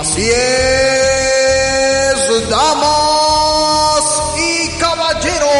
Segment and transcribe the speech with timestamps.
[0.00, 0.40] Así es,
[2.48, 4.02] damas
[4.38, 5.50] y caballeros.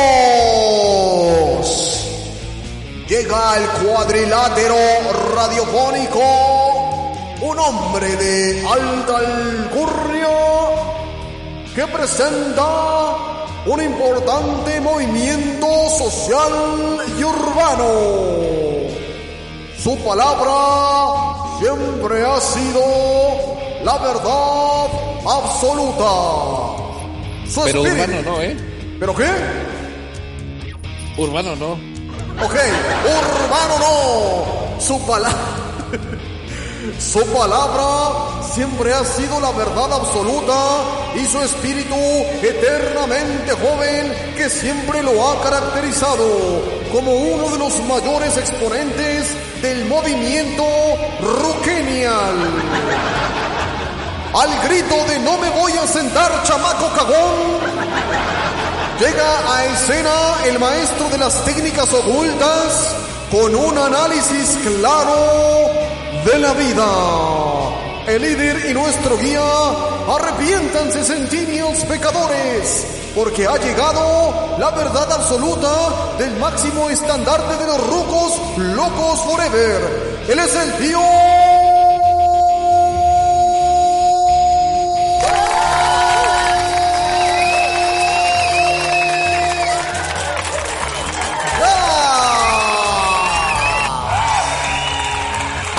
[3.07, 4.79] Llega el cuadrilátero
[5.35, 6.25] radiofónico,
[7.43, 10.29] un hombre de alta alcurnia
[11.75, 13.17] que presenta
[13.67, 17.91] un importante movimiento social y urbano.
[19.79, 24.87] Su palabra siempre ha sido la verdad
[25.27, 26.11] absoluta.
[27.49, 28.57] Su Pero espíritu- urbano no, ¿eh?
[28.99, 29.27] ¿Pero qué?
[31.19, 31.73] Urbano no.
[32.45, 32.55] Ok,
[33.05, 34.81] urbano no.
[34.81, 35.39] Su palabra.
[36.99, 40.55] Su palabra siempre ha sido la verdad absoluta
[41.15, 41.95] y su espíritu
[42.43, 46.25] eternamente joven que siempre lo ha caracterizado
[46.91, 49.27] como uno de los mayores exponentes
[49.63, 50.65] del movimiento
[51.21, 52.35] rockenial.
[54.33, 57.59] Al grito de no me voy a sentar, chamaco cagón,
[59.01, 60.11] llega a escena
[60.45, 62.95] el maestro de las técnicas ocultas
[63.29, 65.71] con un análisis claro
[66.25, 66.87] de la vida.
[68.07, 69.43] El líder y nuestro guía,
[70.09, 72.87] arrepiéntanse centenios pecadores,
[73.17, 75.73] porque ha llegado la verdad absoluta
[76.19, 80.25] del máximo estandarte de los rucos locos forever.
[80.29, 81.40] Él es el tío...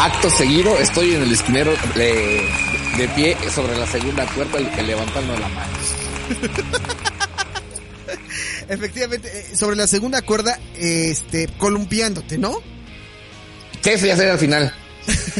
[0.02, 2.42] Acto seguido, estoy en el esquinero de,
[2.98, 5.72] de pie sobre la segunda puerta y levantando la mano.
[8.68, 12.64] Efectivamente, eh, sobre la segunda cuerda, este, columpiándote, ¿no?
[13.84, 14.74] ¿Qué eso ya sería al final?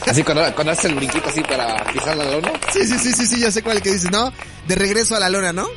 [0.06, 2.52] Así cuando, cuando haces el brinquito así para pisar la lona.
[2.72, 4.32] Sí, sí, sí, sí, sí, ya sé cuál que dices, ¿no?
[4.68, 5.68] De regreso a la lona, ¿no?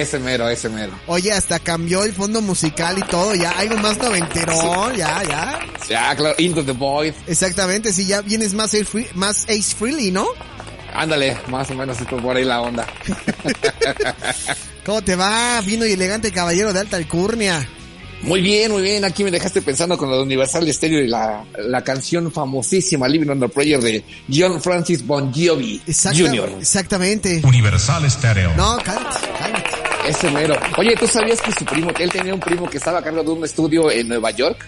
[0.00, 0.92] Ese mero, ese mero.
[1.06, 5.60] Oye, hasta cambió el fondo musical y todo, ya, algo más noventerón, ya, ya.
[5.88, 7.12] Ya, claro, Into the Void.
[7.26, 10.26] Exactamente, sí, ya vienes más Ace, Free- más Ace Freely, ¿no?
[10.94, 12.86] Ándale, más o menos esto por ahí la onda.
[14.84, 15.60] ¿Cómo te va?
[15.60, 17.68] Vino y elegante caballero de alta alcurnia.
[18.22, 19.04] Muy bien, muy bien.
[19.04, 23.40] Aquí me dejaste pensando con la Universal Stereo y la, la canción famosísima Living on
[23.40, 26.50] the Prayer de John Francis Bon Jovi Exacta- Jr.
[26.60, 27.40] Exactamente.
[27.44, 28.54] Universal Stereo.
[28.54, 29.70] No, cálmate, cálmate.
[30.06, 30.56] Ese mero.
[30.78, 33.30] Oye, ¿tú sabías que su primo, él tenía un primo que estaba a cargo de
[33.30, 34.66] un estudio en Nueva York?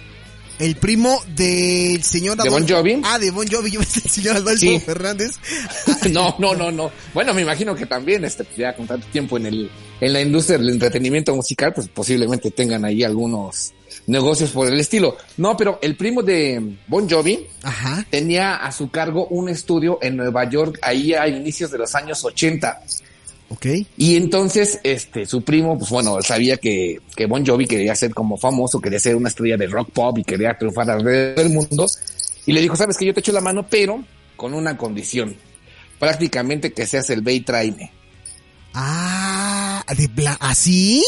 [0.60, 3.00] El primo del señor ¿De Bon Jovi?
[3.04, 4.78] Ah, de Bon Jovi, yo pensé el señor Adolfo Sí.
[4.78, 5.32] Fernández.
[6.12, 6.92] No, no, no, no.
[7.12, 10.58] Bueno, me imagino que también, este, ya con tanto tiempo en el, en la industria
[10.58, 13.72] del entretenimiento musical, pues posiblemente tengan ahí algunos
[14.06, 15.16] negocios por el estilo.
[15.38, 18.06] No, pero el primo de Bon Jovi Ajá.
[18.08, 22.24] tenía a su cargo un estudio en Nueva York ahí a inicios de los años
[22.24, 22.80] 80.
[23.50, 23.66] Ok.
[23.96, 28.36] Y entonces, este, su primo, pues bueno, sabía que, que Bon Jovi quería ser como
[28.36, 31.86] famoso, quería ser una estrella de rock pop y quería triunfar alrededor del mundo.
[32.46, 34.02] Y le dijo, sabes que yo te echo la mano, pero
[34.36, 35.36] con una condición.
[35.98, 37.92] Prácticamente que seas el Bay Traime.
[38.74, 41.04] Ah, de bla ¿así?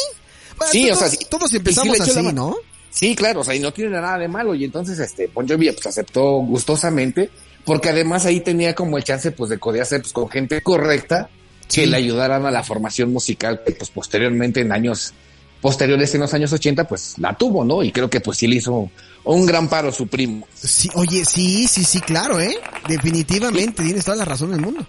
[0.57, 1.19] Bueno, Sí, o todos, sea, sí.
[1.29, 2.33] todos Y sí empezamos la así.
[2.33, 2.57] ¿no?
[2.91, 4.55] Sí, claro, o sea, y no tiene nada de malo.
[4.55, 7.29] Y entonces, este, Bon Jovi, pues aceptó gustosamente,
[7.65, 11.29] porque además ahí tenía como el chance, pues, de codearse, pues, con gente correcta
[11.69, 11.87] que Sí.
[11.87, 15.13] le ayudaran a la formación musical que, pues, posteriormente, en años
[15.61, 17.83] posteriores, en los años 80, pues, la tuvo, ¿no?
[17.83, 18.91] Y creo que, pues, sí le hizo
[19.25, 20.47] un gran paro su primo.
[20.55, 22.57] Sí, oye, sí, sí, sí, claro, ¿eh?
[22.89, 24.85] Definitivamente, tienes toda la razón del mundo.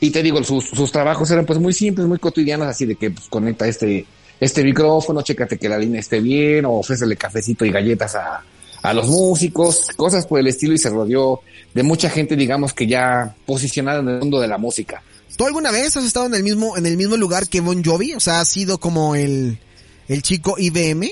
[0.00, 3.10] Y te digo, sus, sus trabajos eran, pues, muy simples, muy cotidianos, así de que,
[3.10, 4.04] pues, conecta este,
[4.40, 8.42] este micrófono, chécate que la línea esté bien, o ofrécele cafecito y galletas a,
[8.82, 11.40] a los músicos, cosas por el estilo, y se rodeó
[11.72, 15.02] de mucha gente, digamos, que ya posicionada en el mundo de la música.
[15.36, 18.14] ¿Tú alguna vez has estado en el mismo, en el mismo lugar que Bon Jovi?
[18.14, 19.58] O sea, has sido como el,
[20.08, 21.10] el chico IBM.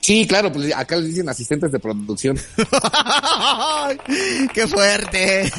[0.00, 2.38] Sí, claro, pues acá les dicen asistentes de producción.
[4.54, 5.52] ¡Qué fuerte!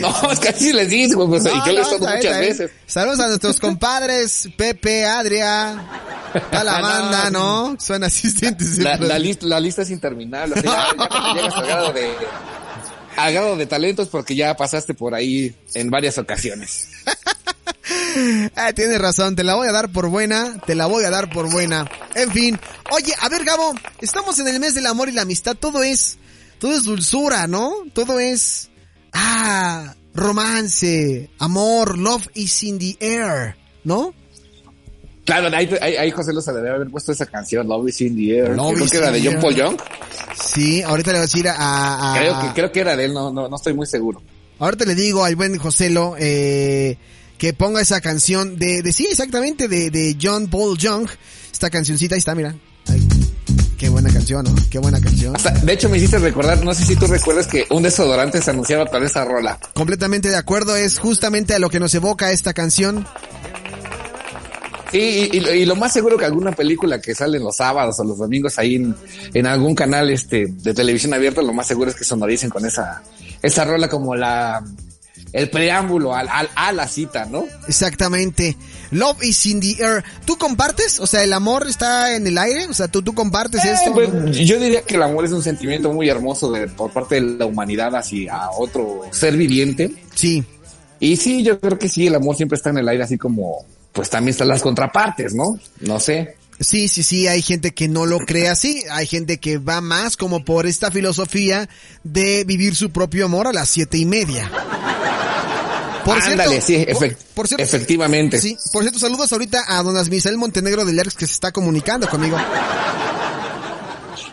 [0.00, 2.38] No, es que así les digo, pues, y No, yo lo he no, muchas está
[2.38, 2.70] veces.
[2.86, 5.86] Saludos a nuestros compadres, Pepe, Adria,
[6.34, 7.76] Está la banda, ¿no?
[7.78, 8.78] Son asistentes.
[8.78, 10.54] La, la, lista, la lista es interminable.
[10.58, 12.10] O sea, ya, ya cuando llegas al grado de,
[13.28, 16.88] grado de talentos porque ya pasaste por ahí en varias ocasiones.
[18.56, 21.30] ah, tienes razón, te la voy a dar por buena, te la voy a dar
[21.30, 21.90] por buena.
[22.14, 22.58] En fin,
[22.90, 26.18] oye, a ver Gabo, estamos en el mes del amor y la amistad, todo es,
[26.58, 27.74] todo es dulzura, ¿no?
[27.92, 28.70] Todo es,
[29.12, 34.14] ah, romance, amor, love is in the air, ¿no?
[35.24, 38.16] Claro, ahí, ahí, ahí José Lo se debe haber puesto esa canción, Love is in
[38.16, 38.56] the air.
[38.56, 39.40] Love creo que era de John.
[39.40, 39.76] Paul Young.
[40.42, 41.54] Sí, ahorita le voy a decir a...
[42.14, 44.22] a- Creo que, creo que era de él, no, no, no estoy muy seguro.
[44.58, 46.96] Ahorita le digo al buen Joselo eh,
[47.38, 51.08] que ponga esa canción de, de sí, exactamente, de, de John Paul Young.
[51.52, 52.54] Esta cancioncita, ahí está, mira.
[52.88, 53.06] Ay,
[53.78, 54.54] qué buena canción, ¿no?
[54.70, 55.34] Qué buena canción.
[55.36, 58.50] Hasta, de hecho, me hiciste recordar, no sé si tú recuerdas que un desodorante se
[58.50, 59.58] anunciaba con esa rola.
[59.74, 63.06] Completamente de acuerdo, es justamente a lo que nos evoca esta canción.
[64.92, 68.04] Y, y- y lo más seguro que alguna película que sale en los sábados o
[68.04, 68.94] los domingos ahí en,
[69.34, 73.02] en algún canal este de televisión abierta, lo más seguro es que sonoricen con esa,
[73.42, 74.64] esa rola como la
[75.32, 77.44] el preámbulo al, al- a la cita, ¿no?
[77.68, 78.56] Exactamente.
[78.90, 80.02] Love is in the air.
[80.24, 80.98] ¿Tú compartes?
[80.98, 82.66] O sea, el amor está en el aire.
[82.66, 83.92] O sea, tú, tú compartes Eh, esto.
[83.92, 87.38] pues, yo diría que el amor es un sentimiento muy hermoso de, por parte de
[87.38, 89.94] la humanidad hacia otro ser viviente.
[90.16, 90.42] Sí.
[90.98, 93.64] Y sí, yo creo que sí, el amor siempre está en el aire, así como,
[93.92, 95.58] pues también están las contrapartes, ¿no?
[95.80, 96.36] No sé.
[96.60, 100.16] Sí, sí, sí, hay gente que no lo cree así, hay gente que va más
[100.18, 101.68] como por esta filosofía
[102.04, 104.50] de vivir su propio amor a las siete y media.
[106.04, 108.40] Ándale, sí, efect- por cierto, efectivamente.
[108.40, 112.08] Sí, por cierto, saludos ahorita a don Misael Montenegro del ERX que se está comunicando
[112.08, 112.36] conmigo.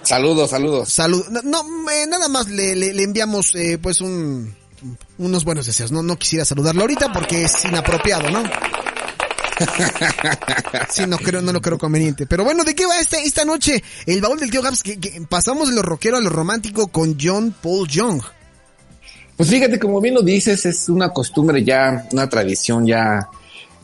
[0.04, 0.90] Saludos, saludos.
[0.90, 4.56] Salud, no, no, eh, nada más le, le, le enviamos eh, pues un
[5.18, 5.92] unos buenos deseos.
[5.92, 8.44] No, no quisiera saludarlo ahorita porque es inapropiado, ¿no?
[10.90, 12.26] Sí, no creo, no lo creo conveniente.
[12.26, 13.84] Pero bueno, ¿de qué va esta, esta noche?
[14.06, 17.18] El baúl del tío Gabs, que, que pasamos de lo rockero a lo romántico con
[17.20, 18.22] John Paul Young.
[19.36, 23.30] Pues fíjate, como bien lo dices, es una costumbre ya, una tradición ya,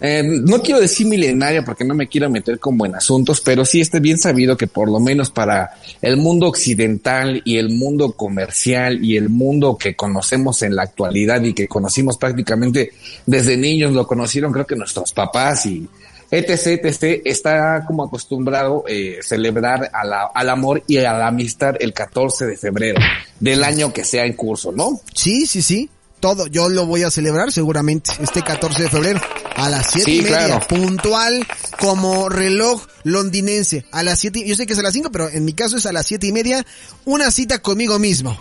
[0.05, 3.79] eh, no quiero decir milenaria porque no me quiero meter como en asuntos, pero sí
[3.79, 9.01] está bien sabido que por lo menos para el mundo occidental y el mundo comercial
[9.01, 12.91] y el mundo que conocemos en la actualidad y que conocimos prácticamente
[13.25, 15.87] desde niños, lo conocieron creo que nuestros papás y
[16.29, 22.45] etc, etc, está como acostumbrado eh, celebrar al amor y a la amistad el 14
[22.45, 22.99] de febrero
[23.39, 24.99] del año que sea en curso, ¿no?
[25.13, 25.89] Sí, sí, sí.
[26.23, 29.19] Todo, yo lo voy a celebrar seguramente este 14 de febrero
[29.57, 30.67] a las siete Sí, y media, claro.
[30.69, 31.45] puntual
[31.81, 33.83] como reloj londinense.
[33.91, 35.85] A las siete, yo sé que es a las cinco, pero en mi caso es
[35.85, 36.65] a las siete y media,
[37.03, 38.37] una cita conmigo mismo.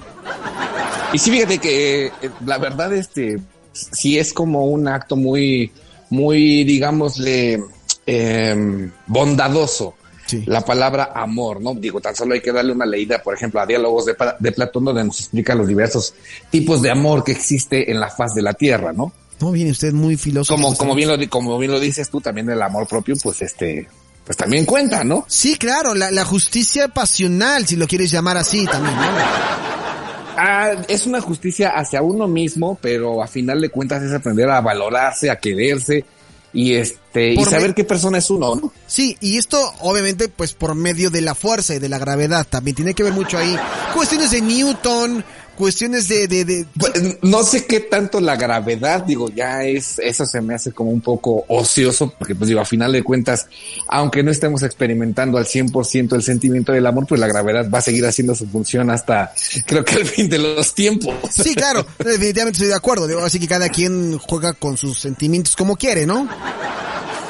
[1.13, 2.13] Y sí, fíjate que eh,
[2.47, 3.41] la verdad, este,
[3.73, 5.73] sí es como un acto muy,
[6.09, 7.65] muy, digámosle,
[8.07, 9.95] eh, bondadoso.
[10.33, 10.45] Sí.
[10.47, 11.75] La palabra amor, ¿no?
[11.75, 15.05] Digo, tan solo hay que darle una leída, por ejemplo, a diálogos de, Platón, donde
[15.05, 16.15] nos explica los diversos
[16.49, 19.13] tipos de amor que existe en la faz de la tierra, ¿no?
[19.41, 20.55] No, viene usted muy filósofo.
[20.59, 23.87] Como, como bien lo, como bien lo dices tú, también el amor propio, pues este,
[24.25, 25.27] pues también cuenta, ¿no?
[25.29, 29.03] Sí, claro, la, la justicia pasional, si lo quieres llamar así también, ¿no?
[30.37, 34.63] Ah, es una justicia hacia uno mismo, pero a final de cuentas es aprender a
[34.63, 36.07] valorarse, a quererse
[36.53, 38.73] y este, y saber qué persona es uno, ¿no?
[38.87, 42.75] Sí, y esto obviamente pues por medio de la fuerza y de la gravedad, también
[42.75, 43.57] tiene que ver mucho ahí.
[43.95, 45.25] Cuestiones de Newton,
[45.63, 46.27] cuestiones de...
[46.27, 46.93] de, de Pues,
[47.23, 51.01] no sé qué tanto la gravedad, digo, ya es, eso se me hace como un
[51.01, 53.47] poco ocioso, porque pues digo, a final de cuentas,
[53.87, 57.83] aunque no estemos experimentando al 100% el sentimiento del amor, pues la gravedad va a
[57.83, 59.33] seguir haciendo su función hasta,
[59.65, 61.15] creo que al fin de los tiempos.
[61.31, 63.07] Sí, claro, definitivamente estoy de acuerdo.
[63.07, 66.29] Digo, así que cada quien juega con sus sentimientos como quiere, ¿no?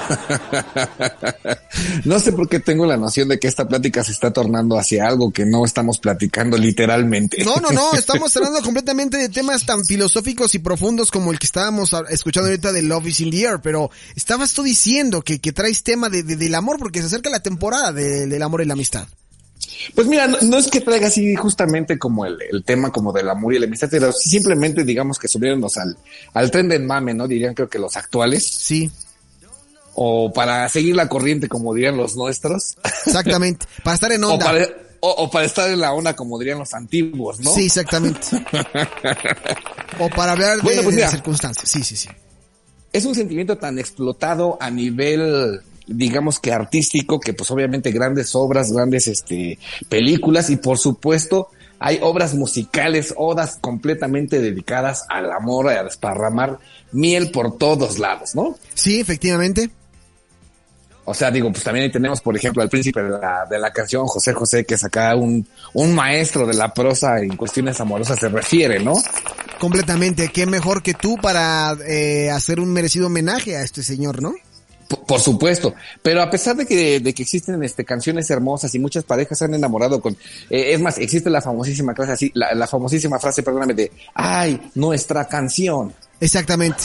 [2.05, 5.07] No sé por qué tengo la noción de que esta plática se está tornando hacia
[5.07, 7.45] algo que no estamos platicando literalmente.
[7.45, 11.47] No, no, no, estamos hablando completamente de temas tan filosóficos y profundos como el que
[11.47, 15.53] estábamos escuchando ahorita de Love is in the Air, pero estabas tú diciendo que, que
[15.53, 18.67] traes tema de, de- del amor porque se acerca la temporada de- del amor y
[18.67, 19.07] la amistad.
[19.95, 23.29] Pues mira, no, no es que traiga así justamente como el, el tema como del
[23.31, 25.97] amor y la amistad, pero simplemente digamos que subiéndonos al,
[26.35, 27.27] al tren del mame, ¿no?
[27.27, 28.91] Dirían creo que los actuales, Sí,
[29.95, 33.67] o para seguir la corriente como dirían los nuestros, exactamente.
[33.85, 34.47] Para estar en o onda.
[34.47, 34.69] para,
[35.01, 37.53] o, o para estar en la onda como dirían los antiguos, ¿no?
[37.53, 38.29] Sí, exactamente.
[39.99, 41.69] o para hablar de, Bueno, pues de circunstancias.
[41.69, 42.09] Sí, sí, sí.
[42.93, 48.73] es un sentimiento tan explotado a nivel digamos que artístico que pues obviamente grandes obras
[48.73, 49.59] grandes este
[49.89, 51.49] películas y por supuesto
[51.81, 56.61] hay obras musicales odas completamente dedicadas al amor a desparramar
[56.93, 59.71] miel por todos lados no Sí, efectivamente.
[61.05, 63.73] O sea, digo, pues también ahí tenemos, por ejemplo, al príncipe de la, de la
[63.73, 68.19] canción, José José, que es acá un, un maestro de la prosa en cuestiones amorosas
[68.21, 68.95] se refiere, ¿no?
[69.59, 70.29] Completamente.
[70.29, 74.33] Qué mejor que tú para eh, hacer un merecido homenaje a este señor, ¿no?
[75.07, 79.05] Por, supuesto, pero a pesar de que, de que existen este, canciones hermosas y muchas
[79.05, 80.13] parejas se han enamorado con,
[80.51, 84.61] eh, es más, existe la famosísima clase así, la, la famosísima frase, perdóname, de, ay,
[84.75, 85.95] nuestra canción.
[86.21, 86.83] Exactamente.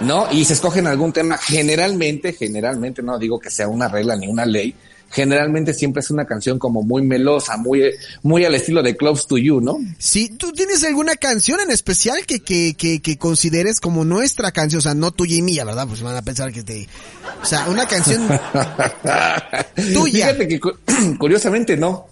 [0.00, 0.30] ¿No?
[0.32, 4.44] Y se escogen algún tema, generalmente, generalmente, no digo que sea una regla ni una
[4.46, 4.74] ley,
[5.10, 7.82] generalmente siempre es una canción como muy melosa, muy,
[8.22, 9.78] muy al estilo de Close to You, ¿no?
[9.98, 14.78] Sí, ¿tú tienes alguna canción en especial que, que, que, que consideres como nuestra canción?
[14.80, 15.86] O sea, no tuya y mía, ¿verdad?
[15.86, 16.88] Pues van a pensar que te...
[17.42, 18.26] O sea, una canción
[19.94, 20.26] tuya.
[20.28, 20.76] Fíjate que cu-
[21.18, 22.06] curiosamente no.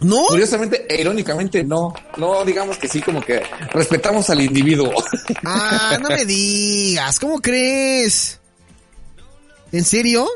[0.00, 0.26] ¿No?
[0.26, 1.94] Curiosamente, e irónicamente no.
[2.16, 4.92] No, digamos que sí, como que respetamos al individuo.
[5.46, 8.40] Ah, no me digas, ¿cómo crees?
[9.72, 10.26] ¿En serio?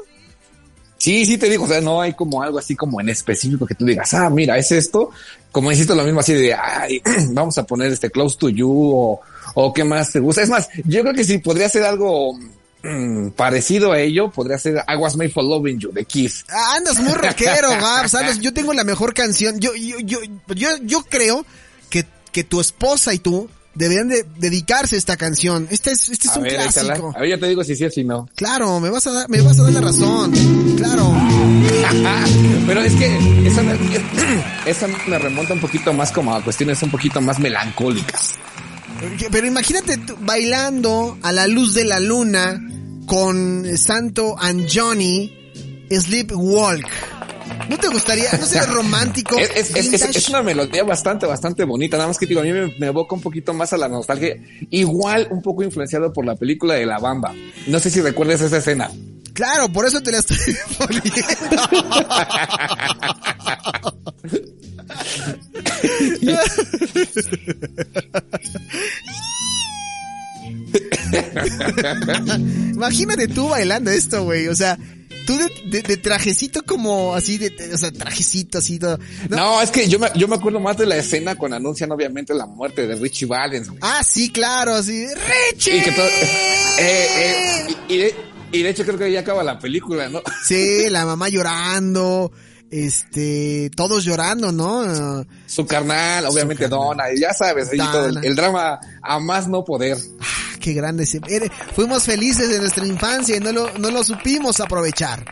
[0.98, 3.74] Sí, sí te digo, o sea, no hay como algo así como en específico que
[3.74, 5.10] tú digas, ah, mira, es esto.
[5.50, 7.00] Como hiciste lo mismo así de, ay,
[7.30, 9.20] vamos a poner este close to you o,
[9.54, 10.42] o qué más te gusta.
[10.42, 12.38] Es más, yo creo que sí podría ser algo
[12.82, 16.44] mm, parecido a ello, podría ser I was made for loving you de Kiss.
[16.48, 18.40] Ah, Andas muy rockero, Gab, ¿sabes?
[18.40, 19.58] Yo tengo la mejor canción.
[19.60, 20.18] Yo, yo, yo,
[20.54, 21.44] yo, yo creo
[21.90, 25.68] que, que tu esposa y tú deberían de dedicarse a esta canción.
[25.70, 26.94] Este es, este es A un ver, échala.
[26.94, 27.12] clásico.
[27.16, 28.28] A ver, yo te digo si sí o si no.
[28.34, 30.32] Claro, me vas a dar, me vas a dar la razón.
[30.76, 31.14] Claro.
[32.66, 33.74] Pero es que esa me,
[34.66, 38.34] esa me remonta un poquito más como a cuestiones un poquito más melancólicas.
[39.30, 42.60] Pero imagínate tú bailando a la luz de la luna
[43.06, 45.32] con Santo and Johnny
[45.90, 46.86] Sleepwalk.
[47.68, 48.30] ¿No te gustaría?
[48.38, 49.38] ¿No sería romántico?
[49.38, 50.18] Es, es- es- es- vintage?
[50.18, 51.96] es una melodía bastante, bastante bonita.
[51.96, 54.36] Nada más que digo, a mí me, me evoca un poquito más a la nostalgia.
[54.70, 57.34] Igual un poco influenciado por la película de La Bamba.
[57.66, 58.90] No sé si recuerdas esa escena.
[59.32, 60.36] Claro, por eso te la estoy
[60.78, 61.12] poniendo.
[72.74, 74.48] Imagínate tú bailando esto, güey.
[74.48, 74.78] O sea,
[75.26, 78.98] tú de, de- de trajecito como así, de, de- o sea, trajecito así todo.
[79.28, 79.62] No, No.
[79.62, 82.46] es que yo me, yo me acuerdo más de la escena cuando anuncian obviamente la
[82.46, 83.68] muerte de Richie Valens.
[83.68, 83.80] güey.
[83.82, 85.06] Ah, sí, claro, así.
[85.52, 85.78] ¡Richie!
[85.78, 88.14] Y que todo, eh, eh, y, y de,
[88.52, 90.22] y de hecho creo que ahí acaba la película, ¿no?
[90.44, 92.32] Sí, la mamá llorando,
[92.70, 95.24] este, todos llorando, ¿no?
[95.46, 98.20] Su carnal, obviamente Donna, y ya sabes, todo el, Donna.
[98.28, 99.96] el drama a más no poder.
[100.20, 101.06] Ah, qué grande
[101.74, 105.24] Fuimos felices en nuestra infancia y no lo, no lo supimos aprovechar.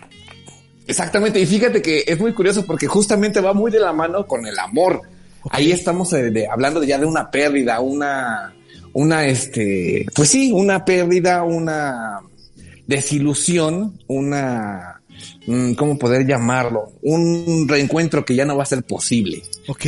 [0.86, 4.46] Exactamente, y fíjate que es muy curioso porque justamente va muy de la mano con
[4.46, 5.02] el amor.
[5.50, 8.54] Ahí estamos eh, de- hablando ya de una pérdida, una,
[8.92, 12.20] una, este, pues sí, una pérdida, una
[12.86, 14.95] desilusión, una,
[15.76, 16.92] ¿cómo poder llamarlo?
[17.02, 19.42] Un reencuentro que ya no va a ser posible.
[19.68, 19.86] Ok.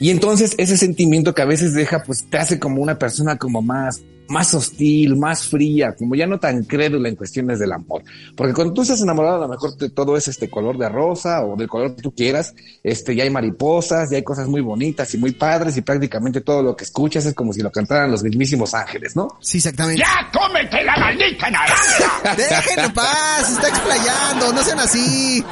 [0.00, 3.62] Y entonces ese sentimiento que a veces deja, pues te hace como una persona como
[3.62, 8.02] más, más hostil, más fría, como ya no tan crédula en cuestiones del amor.
[8.36, 11.44] Porque cuando tú estás enamorado, a lo mejor te- todo es este color de rosa
[11.44, 15.12] o del color que tú quieras, este, ya hay mariposas, ya hay cosas muy bonitas
[15.14, 18.22] y muy padres y prácticamente todo lo que escuchas es como si lo cantaran los
[18.22, 19.28] mismísimos ángeles, ¿no?
[19.40, 20.00] Sí, exactamente.
[20.02, 22.34] ¡Ya cómete la maldita naranja!
[22.36, 25.44] Déjenlo en paz, se está explayando, no sean así.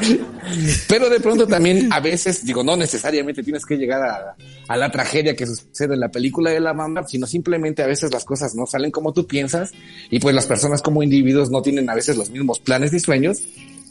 [0.88, 4.36] Pero de pronto también a veces, digo, no necesariamente tienes que llegar a,
[4.68, 8.12] a la tragedia que sucede en la película de la mamá, sino simplemente a veces
[8.12, 9.72] las cosas no salen como tú piensas
[10.10, 13.42] y pues las personas como individuos no tienen a veces los mismos planes y sueños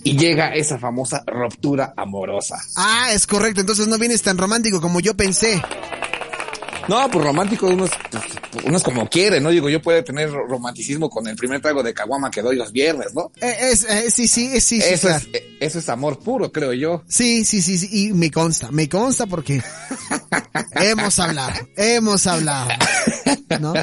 [0.04, 2.58] y llega esa famosa ruptura amorosa.
[2.76, 5.62] Ah, es correcto, entonces no vienes tan romántico como yo pensé.
[6.88, 8.24] No, pues romántico uno es, pues,
[8.66, 9.50] uno es como quiere, ¿no?
[9.50, 13.14] Digo, yo puedo tener romanticismo con el primer trago de caguama que doy los viernes,
[13.14, 13.32] ¿no?
[13.42, 15.26] Eh, es, eh, sí, sí, sí, sí, Eso claro.
[15.34, 17.04] es, eh, eso es amor puro, creo yo.
[17.08, 19.64] Sí, sí, sí, sí, y me consta, me consta porque
[20.72, 22.70] hemos hablado, hemos hablado,
[23.60, 23.74] ¿no?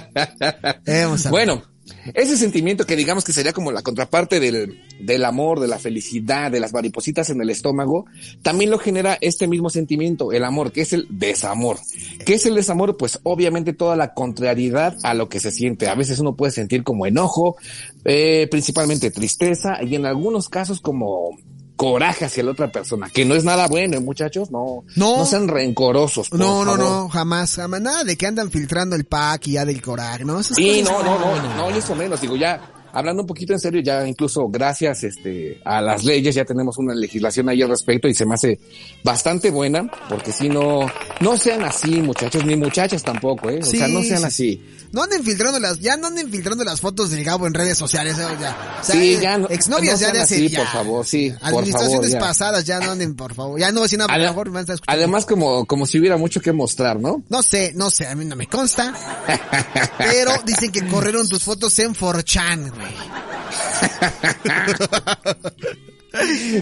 [0.87, 1.31] Hemos hablado.
[1.31, 1.72] Bueno,
[2.15, 6.51] ese sentimiento que digamos que sería como la contraparte del, del amor, de la felicidad,
[6.51, 8.07] de las maripositas en el estómago,
[8.43, 11.79] también lo genera este mismo sentimiento, el amor, que es el desamor.
[12.25, 12.97] ¿Qué es el desamor?
[12.97, 15.89] Pues obviamente toda la contrariedad a lo que se siente.
[15.89, 17.57] A veces uno puede sentir como enojo,
[18.05, 21.37] eh, principalmente tristeza y en algunos casos como
[21.83, 25.17] coraje hacia la otra persona, que no es nada bueno, ¿eh, muchachos, no, No.
[25.19, 26.29] no sean rencorosos.
[26.29, 26.79] por No, no, favor.
[26.91, 30.39] no, jamás, jamás, nada de que andan filtrando el pack y ya del coraje, ¿no?
[30.39, 32.61] Esas Sí, no, no, no, no, y eso menos, digo, ya,
[32.93, 36.95] hablando un poquito en serio, ya incluso gracias este, a las leyes ya tenemos una
[36.95, 38.59] legislación ahí al respecto y se me hace
[39.03, 40.81] bastante buena, porque si no,
[41.21, 43.61] no sean así muchachos, ni muchachas tampoco, eh.
[43.63, 44.25] O sea, no sean sí.
[44.25, 44.63] así.
[44.93, 48.19] No anden filtrando las, ya no anden filtrando las fotos del Gabo en redes sociales,
[48.19, 48.77] eh, ya.
[48.81, 50.59] O sea, Sí, eh, ya no- exnovias no ya de hace así, ya.
[50.59, 52.19] por favor, sí, por Administraciones favor, ya.
[52.21, 53.59] pasadas ya no anden, por favor.
[53.59, 54.99] Ya no decir nada, por favor, me van a estar escuchando.
[55.03, 57.23] Además, como, como si hubiera mucho que mostrar, ¿no?
[57.31, 58.93] No sé, no sé, a mí no me consta.
[59.99, 62.71] pero dicen que corrieron tus fotos en 4chan,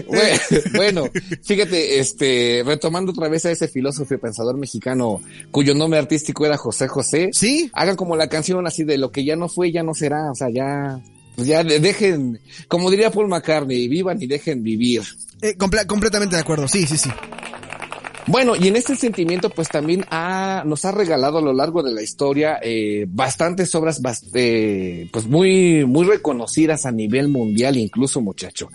[0.07, 0.39] güey.
[0.75, 1.03] Bueno,
[1.43, 6.57] fíjate, este, retomando otra vez a ese filósofo y pensador mexicano cuyo nombre artístico era
[6.57, 7.29] José José.
[7.33, 7.69] Sí.
[7.73, 10.35] Hagan como la canción así de lo que ya no fue, ya no será, o
[10.35, 10.99] sea, ya,
[11.35, 15.03] pues ya de- dejen, como diría Paul McCartney, vivan y dejen vivir.
[15.41, 17.09] Eh, comple- completamente de acuerdo, sí, sí, sí.
[18.27, 21.91] Bueno, y en este sentimiento, pues también ha, nos ha regalado a lo largo de
[21.91, 28.21] la historia eh, bastantes obras, bast- eh, pues muy, muy reconocidas a nivel mundial, incluso
[28.21, 28.69] muchacho.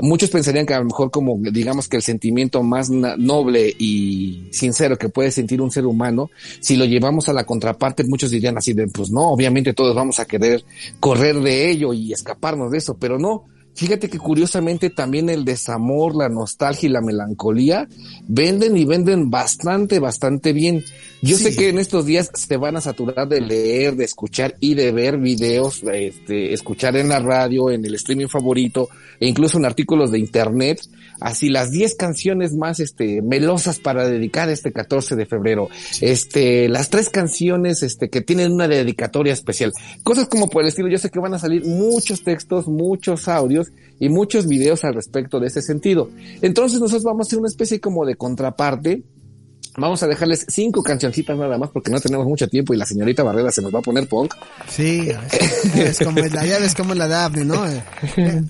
[0.00, 4.98] Muchos pensarían que a lo mejor como digamos que el sentimiento más noble y sincero
[4.98, 8.72] que puede sentir un ser humano, si lo llevamos a la contraparte, muchos dirían así
[8.72, 10.64] de, pues no, obviamente todos vamos a querer
[11.00, 13.44] correr de ello y escaparnos de eso, pero no.
[13.78, 17.86] Fíjate que curiosamente también el desamor, la nostalgia y la melancolía
[18.26, 20.84] venden y venden bastante, bastante bien.
[21.22, 21.44] Yo Sí.
[21.44, 24.90] sé que en estos días se van a saturar de leer, de escuchar y de
[24.90, 28.88] ver videos, este, escuchar en la radio, en el streaming favorito,
[29.20, 30.80] e incluso en artículos de internet,
[31.20, 35.68] así las 10 canciones más, este, melosas para dedicar este 14 de febrero.
[36.00, 39.72] Este, las tres canciones, este, que tienen una dedicatoria especial.
[40.02, 43.72] Cosas como por el estilo, yo sé que van a salir muchos textos, muchos audios
[44.00, 46.10] y muchos videos al respecto de ese sentido.
[46.42, 49.02] Entonces nosotros vamos a hacer una especie como de contraparte.
[49.76, 53.22] Vamos a dejarles cinco cancioncitas nada más porque no tenemos mucho tiempo y la señorita
[53.22, 54.34] Barrera se nos va a poner punk.
[54.68, 57.66] Sí, ya ves, ya ves cómo es la, ya ves cómo es la Daphne, ¿no?
[57.68, 57.82] Eh,
[58.16, 58.42] eh,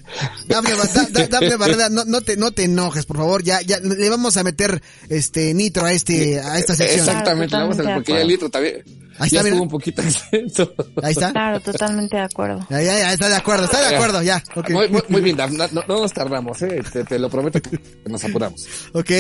[0.47, 3.61] Daphne, Ba- Da- Da- Daphne Barrera, no, no te, no te enojes, por favor, ya,
[3.63, 7.01] ya, le vamos a meter, este, nitro a este, a esta sección.
[7.09, 8.83] Exactamente, Claro, vamos a porque de ya el litro también.
[9.21, 9.63] Ahí ya está, estuvo mira.
[9.65, 10.73] un poquito extenso.
[11.03, 11.33] Ahí está.
[11.33, 12.65] Claro, totalmente de acuerdo.
[12.71, 14.43] Ya, ya, ya, está de acuerdo, está de acuerdo, ya.
[14.55, 14.71] Ok.
[14.71, 17.61] Muy, muy, muy bien, Daf, no, no- no nos tardamos, eh, te, te lo prometo
[17.61, 18.65] que nos apuramos.
[18.93, 19.11] Ok.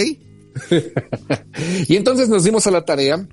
[1.88, 3.27] y entonces nos dimos a la tarea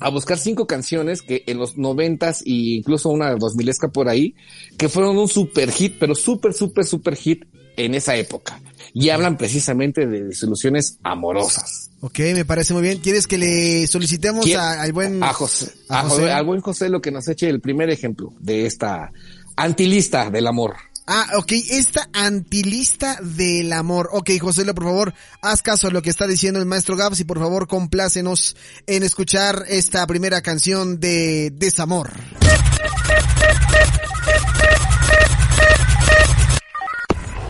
[0.00, 4.34] a buscar cinco canciones que en los noventas y incluso una dos milesca por ahí,
[4.76, 7.44] que fueron un super hit, pero súper, súper, súper hit
[7.76, 8.60] en esa época.
[8.92, 11.90] Y hablan precisamente de desilusiones amorosas.
[12.00, 12.98] Ok, me parece muy bien.
[12.98, 15.22] ¿Quieres que le solicitemos al buen...
[15.22, 16.22] a José, a José?
[16.22, 19.12] José- al buen José lo que nos eche el primer ejemplo de esta
[19.54, 20.74] antilista del amor.
[21.06, 24.08] Ah, ok, esta antilista del amor.
[24.12, 27.24] Ok, José, por favor, haz caso a lo que está diciendo el maestro Gabs y
[27.24, 32.10] por favor complácenos en escuchar esta primera canción de Desamor.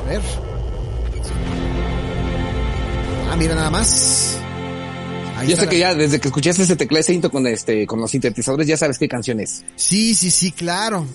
[0.01, 0.23] A ver.
[3.31, 4.38] Ah, mira nada más.
[5.37, 8.67] Ahí Yo sé que ya desde que escuchaste ese tecladito con este, con los sintetizadores
[8.67, 9.62] ya sabes qué canción es.
[9.77, 11.07] Sí, sí, sí, claro.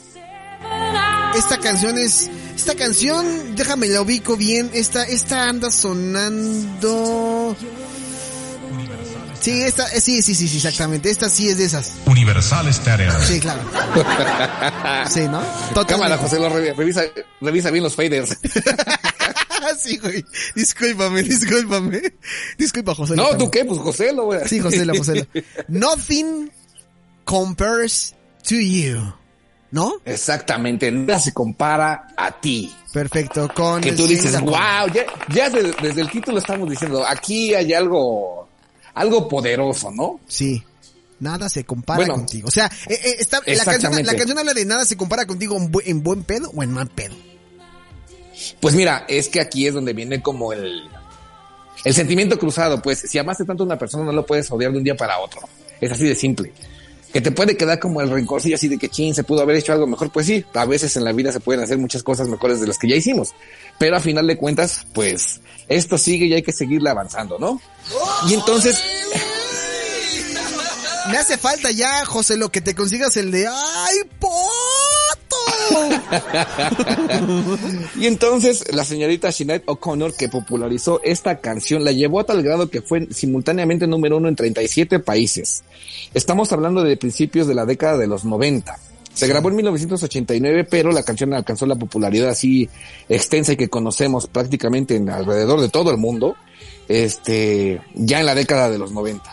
[1.37, 7.55] Esta canción es, esta canción, déjame la ubico bien, esta, esta anda sonando.
[9.39, 11.91] Sí, esta, eh, sí, sí, sí, sí, exactamente, esta sí es de esas.
[12.05, 13.13] Universal Stereo.
[13.25, 13.61] Sí, claro.
[15.09, 15.39] Sí, ¿no?
[15.73, 15.85] Totalmente.
[15.93, 17.03] Cámara, José, lo revi- revisa,
[17.39, 18.35] revisa bien los faders.
[19.79, 20.25] sí, güey.
[20.55, 22.01] Discúlpame, discúlpame.
[22.57, 23.15] Disculpa, José.
[23.15, 23.63] No, ¿tú qué?
[23.63, 24.39] Pues José lo güey.
[24.47, 25.27] Sí, José, José.
[25.69, 26.51] Nothing
[27.25, 28.15] compares
[28.47, 29.13] to you.
[29.69, 29.95] ¿No?
[30.05, 32.73] Exactamente, nada se compara a ti.
[32.93, 33.81] Perfecto, con...
[33.81, 38.47] Que tú dices, wow, ya, ya de- desde el título estamos diciendo, aquí hay algo,
[38.93, 40.19] algo poderoso, ¿no?
[40.27, 40.63] Sí.
[41.19, 42.13] Nada se compara Bueno.
[42.13, 42.47] contigo.
[42.47, 45.57] O sea, eh, eh, está, la, canción, la canción habla de nada se compara contigo
[45.57, 47.15] en, bu- en buen pedo o en mal pedo.
[48.59, 50.83] Pues mira, es que aquí es donde viene como el,
[51.83, 54.77] el sentimiento cruzado, pues si amaste tanto a una persona no lo puedes odiar de
[54.77, 55.41] un día para otro.
[55.81, 56.53] Es así de simple.
[57.13, 59.73] Que te puede quedar como el rencorcillo así de que chin, se pudo haber hecho
[59.73, 60.11] algo mejor.
[60.11, 62.77] Pues sí, a veces en la vida se pueden hacer muchas cosas mejores de las
[62.77, 63.33] que ya hicimos.
[63.79, 67.61] Pero a final de cuentas, pues esto sigue y hay que seguirle avanzando, ¿no?
[68.27, 68.77] Y entonces,
[71.09, 74.86] Me hace falta ya, José, lo que te consigas el de ¡Ay, poto!
[77.99, 82.69] y entonces la señorita Sinead O'Connor que popularizó esta canción la llevó a tal grado
[82.69, 85.63] que fue simultáneamente número uno en 37 países.
[86.13, 88.77] Estamos hablando de principios de la década de los 90.
[89.13, 92.69] Se grabó en 1989, pero la canción alcanzó la popularidad así
[93.09, 96.35] extensa y que conocemos prácticamente en alrededor de todo el mundo,
[96.87, 99.23] este, ya en la década de los 90.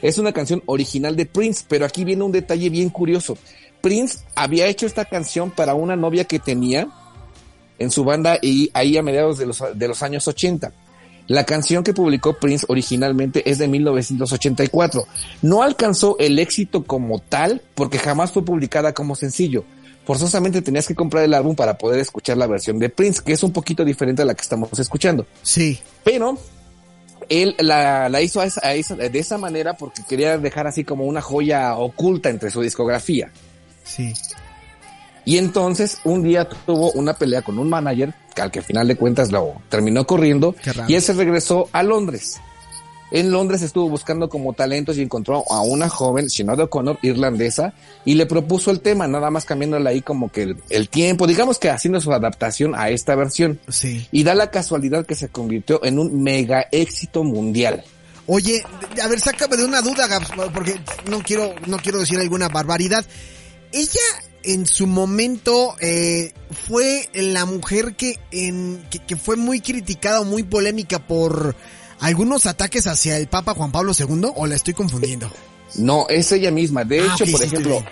[0.00, 3.36] Es una canción original de Prince, pero aquí viene un detalle bien curioso.
[3.82, 6.88] Prince había hecho esta canción para una novia que tenía
[7.78, 10.72] en su banda y ahí a mediados de los, de los años 80.
[11.28, 15.04] La canción que publicó Prince originalmente es de 1984.
[15.42, 19.64] No alcanzó el éxito como tal porque jamás fue publicada como sencillo.
[20.04, 23.42] Forzosamente tenías que comprar el álbum para poder escuchar la versión de Prince, que es
[23.44, 25.26] un poquito diferente a la que estamos escuchando.
[25.42, 25.78] Sí.
[26.02, 26.38] Pero
[27.28, 30.82] él la, la hizo a esa- a esa- de esa manera porque quería dejar así
[30.82, 33.30] como una joya oculta entre su discografía.
[33.84, 34.14] Sí.
[35.24, 38.88] Y entonces un día tuvo una pelea con un manager que al que al final
[38.88, 40.54] de cuentas lo terminó corriendo
[40.88, 42.40] y él se regresó a Londres.
[43.12, 47.74] En Londres estuvo buscando como talentos y encontró a una joven, Sinead O'Connor, irlandesa,
[48.06, 51.58] y le propuso el tema, nada más cambiándole ahí como que el, el tiempo, digamos
[51.58, 53.60] que haciendo su adaptación a esta versión.
[53.68, 54.08] Sí.
[54.12, 57.84] Y da la casualidad que se convirtió en un mega éxito mundial.
[58.26, 58.62] Oye,
[59.02, 63.04] a ver, sácame de una duda, Gabs, porque no quiero, no quiero decir alguna barbaridad.
[63.72, 64.00] Ella
[64.44, 66.32] en su momento eh,
[66.68, 71.54] fue la mujer que, en, que, que fue muy criticada o muy polémica por
[72.00, 75.30] algunos ataques hacia el Papa Juan Pablo II, o la estoy confundiendo.
[75.76, 76.84] No, es ella misma.
[76.84, 77.82] De Ah, hecho, por ejemplo,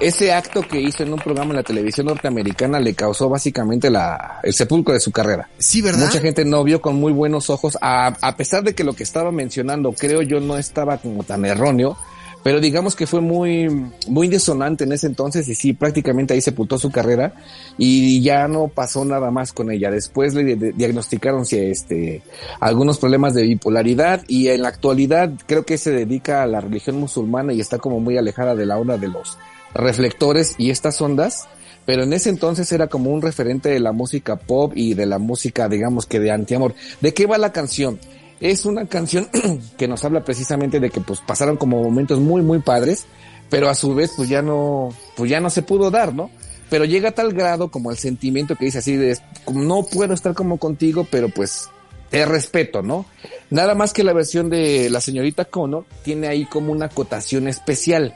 [0.00, 4.38] ese acto que hizo en un programa en la televisión norteamericana le causó básicamente la,
[4.44, 5.48] el sepulcro de su carrera.
[5.58, 6.06] Sí, ¿verdad?
[6.06, 9.02] Mucha gente no vio con muy buenos ojos, a, a pesar de que lo que
[9.02, 11.98] estaba mencionando, creo yo, no estaba como tan erróneo,
[12.42, 13.68] pero digamos que fue muy,
[14.06, 17.34] muy disonante en ese entonces y sí, prácticamente ahí sepultó su carrera
[17.76, 19.90] y ya no pasó nada más con ella.
[19.90, 22.22] Después le diagnosticaron si, este,
[22.60, 26.96] algunos problemas de bipolaridad y en la actualidad creo que se dedica a la religión
[26.96, 29.38] musulmana y está como muy alejada de la onda de los
[29.74, 31.48] reflectores y estas ondas
[31.88, 35.18] pero en ese entonces era como un referente de la música pop y de la
[35.18, 36.74] música, digamos que de antiamor.
[37.00, 37.98] ¿De qué va la canción?
[38.40, 39.28] Es una canción
[39.78, 43.06] que nos habla precisamente de que pues pasaron como momentos muy muy padres,
[43.50, 46.30] pero a su vez pues ya no pues ya no se pudo dar, ¿no?
[46.70, 49.18] Pero llega a tal grado como el sentimiento que dice así de
[49.52, 51.68] no puedo estar como contigo, pero pues
[52.10, 53.06] te respeto, ¿no?
[53.50, 58.14] Nada más que la versión de la señorita Connor tiene ahí como una acotación especial.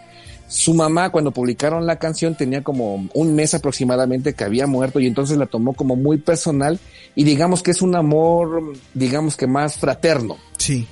[0.52, 5.06] Su mamá cuando publicaron la canción tenía como un mes aproximadamente que había muerto y
[5.06, 6.78] entonces la tomó como muy personal
[7.14, 10.36] y digamos que es un amor, digamos que más fraterno.
[10.58, 10.86] Sí.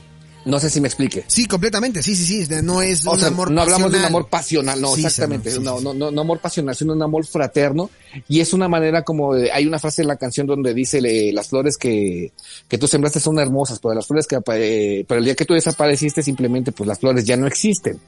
[0.46, 1.22] No sé si me explique.
[1.26, 4.04] Sí, completamente, sí, sí, sí, no es O un sea, amor no hablamos de un
[4.06, 5.84] amor pasional, no, Sí, exactamente, sí, no, sí.
[5.84, 7.90] no, no, no amor pasional, sino un amor fraterno,
[8.26, 11.30] y es una manera como, de- hay una frase en la canción donde dice, le-
[11.34, 12.32] las flores que,
[12.68, 15.52] que tú sembraste son hermosas, pero las flores que, eh, pero el día que tú
[15.52, 18.00] desapareciste simplemente, pues las flores ya no existen,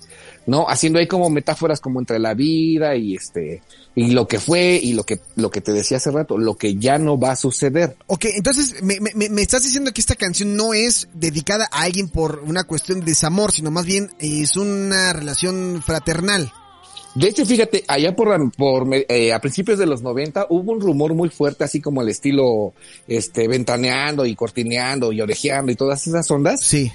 [0.47, 0.67] ¿no?
[0.69, 3.63] Haciendo ahí como metáforas como entre la vida y este,
[3.95, 6.77] y lo que fue, y lo que, lo que te decía hace rato, lo que
[6.77, 7.97] ya no va a suceder.
[8.07, 12.09] Ok, entonces me, me- me estás diciendo que esta canción no es dedicada a alguien
[12.09, 16.51] por una cuestión de desamor, sino más bien es una relación fraternal.
[17.15, 21.13] De hecho, fíjate, allá por, por eh, a principios de los 90 hubo un rumor
[21.13, 22.73] muy fuerte, así como el estilo,
[23.07, 26.91] este, ventaneando y cortineando y orejeando y todas esas ondas, Sí.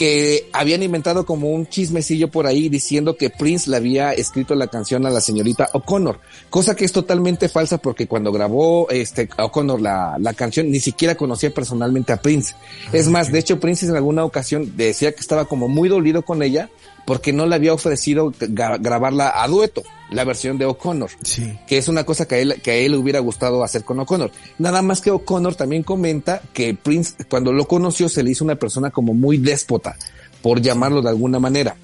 [0.00, 4.68] Que habían inventado como un chismecillo por ahí diciendo que Prince le había escrito la
[4.68, 9.78] canción a la señorita O'Connor, cosa que es totalmente falsa porque cuando grabó este O'Connor
[9.78, 12.54] la, la canción ni siquiera conocía personalmente a Prince.
[12.94, 16.42] Es más, de hecho Prince en alguna ocasión decía que estaba como muy dolido con
[16.42, 16.70] ella
[17.04, 21.58] porque no le había ofrecido gra- grabarla a dueto, la versión de O'Connor Sí.
[21.66, 23.98] que es una cosa que a él, que a él le hubiera gustado hacer con
[24.00, 24.30] O'Connor.
[24.58, 28.56] Nada más que O'Connor también comenta que Prince, cuando lo conoció, se le hizo una
[28.56, 29.96] persona como muy déspota,
[30.42, 31.76] por llamarlo de alguna manera.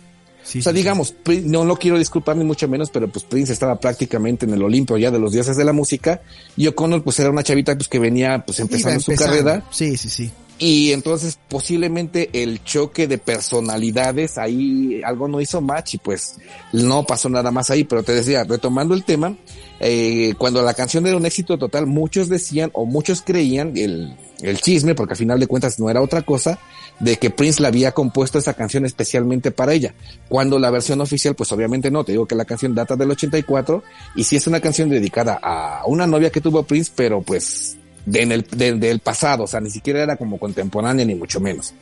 [0.43, 3.53] Sí, o sea, sí, digamos, no lo quiero disculpar ni mucho menos, pero pues Prince
[3.53, 6.23] estaba prácticamente en el Olimpio ya de los dioses de la música
[6.57, 10.09] y O'Connor pues era una chavita pues que venía pues empezando su carrera Sí, sí,
[10.09, 10.31] sí.
[10.59, 16.39] Y entonces posiblemente el choque de personalidades ahí algo no hizo match y pues
[16.73, 17.85] no pasó nada más ahí.
[17.85, 19.37] Pero te decía, retomando el tema,
[19.81, 24.61] eh, cuando la canción era un éxito total, muchos decían o muchos creían el, el
[24.61, 26.59] chisme, porque al final de cuentas no era otra cosa,
[27.01, 29.95] de que Prince le había compuesto esa canción especialmente para ella.
[30.31, 33.83] Cuando la versión oficial, pues obviamente no, te digo que la canción data del 84
[34.15, 38.23] y sí es una canción dedicada a una novia que tuvo Prince, pero pues de
[38.23, 41.75] en el, de- del pasado, o sea, ni siquiera era como contemporánea ni mucho menos.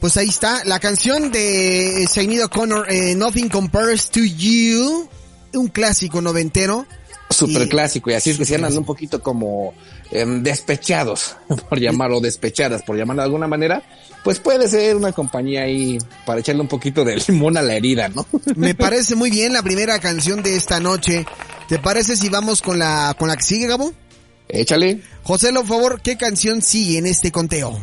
[0.00, 5.08] Pues ahí está, la canción de Sinead O'Connor, eh, Nothing Compares to You,
[5.54, 6.86] un clásico noventero.
[7.30, 9.74] Súper Y- clásico, y así es que se andan un poquito como
[10.10, 11.36] em, despechados,
[11.68, 13.82] por llamarlo despechadas, por llamarlo de alguna manera,
[14.24, 18.08] pues puede ser una compañía ahí para echarle un poquito de limón a la herida,
[18.08, 18.24] ¿no?
[18.56, 21.26] Me parece muy bien la primera canción de esta noche.
[21.68, 23.92] ¿Te parece si vamos con la, con la que sigue, Gabo?
[24.48, 25.02] Échale.
[25.22, 27.80] José, por favor, ¿qué canción sigue en este conteo?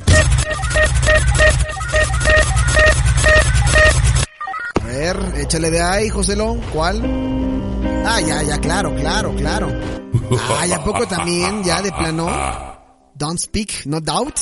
[5.38, 6.58] échale de ahí, Joselo.
[6.73, 7.01] ¿Cuál?
[8.06, 9.67] Ah, ya, ya, claro, claro, claro.
[10.58, 12.28] Ah, ¿y a poco también, ya de plano?
[13.13, 14.39] Don't speak, no doubt.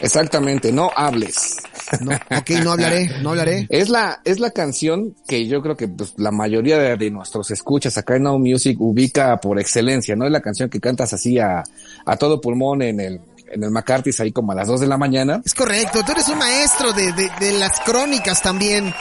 [0.00, 1.56] Exactamente, no hables.
[2.00, 3.66] No, ok, no hablaré, no hablaré.
[3.68, 7.50] Es la, es la canción que yo creo que pues, la mayoría de, de nuestros
[7.50, 10.26] escuchas acá en Now Music ubica por excelencia, ¿no?
[10.26, 11.62] Es la canción que cantas así a,
[12.06, 13.20] a todo pulmón en el,
[13.54, 15.40] en el McCarthy's ahí como a las 2 de la mañana.
[15.44, 18.92] Es correcto, tú eres un maestro de, de, de las crónicas también.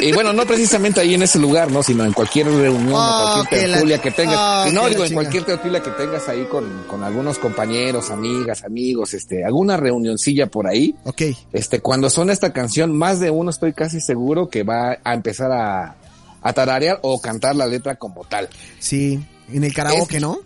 [0.00, 1.82] Y bueno, no precisamente ahí en ese lugar, ¿no?
[1.82, 4.36] Sino en cualquier reunión, Oh, cualquier que la- tertulia que tengas.
[4.38, 9.14] oh, no, digo, en cualquier tertulia que tengas ahí con, con algunos compañeros, amigas, amigos,
[9.14, 10.94] este, alguna reunioncilla por ahí.
[11.04, 15.14] Ok, Este, cuando suena esta canción, más de uno estoy casi seguro que va a
[15.14, 15.96] empezar a,
[16.42, 18.48] a tararear o cantar la letra como tal.
[18.78, 19.18] sí,
[19.52, 20.38] en el karaoke, Es- ¿no?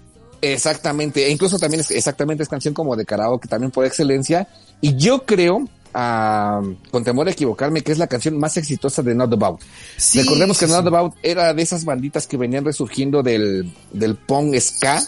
[0.42, 4.48] Exactamente, e incluso también es exactamente es canción como de karaoke también por excelencia.
[4.81, 9.33] Y yo creo, con temor a equivocarme, que es la canción más exitosa de Not
[9.33, 9.61] About.
[9.96, 10.88] Sí, Recordemos que sí, Not sí.
[10.88, 15.00] About era de esas banditas que venían resurgiendo del, del punk ska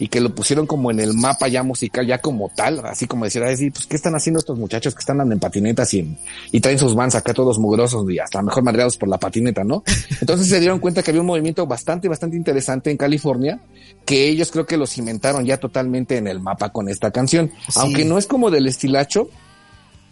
[0.00, 3.26] y que lo pusieron como en el mapa ya musical, ya como tal, así como
[3.26, 6.18] decir, sí, pues, ¿qué están haciendo estos muchachos que están andando en patinetas y, en-
[6.50, 9.84] y traen sus vans acá todos mugrosos y hasta mejor madreados por la patineta, ¿no?
[10.20, 13.60] Entonces se dieron cuenta que había un movimiento bastante, bastante interesante en California,
[14.06, 17.52] que ellos creo que los cimentaron ya totalmente en el mapa con esta canción.
[17.68, 17.74] Sí.
[17.76, 19.28] Aunque no es como del estilacho,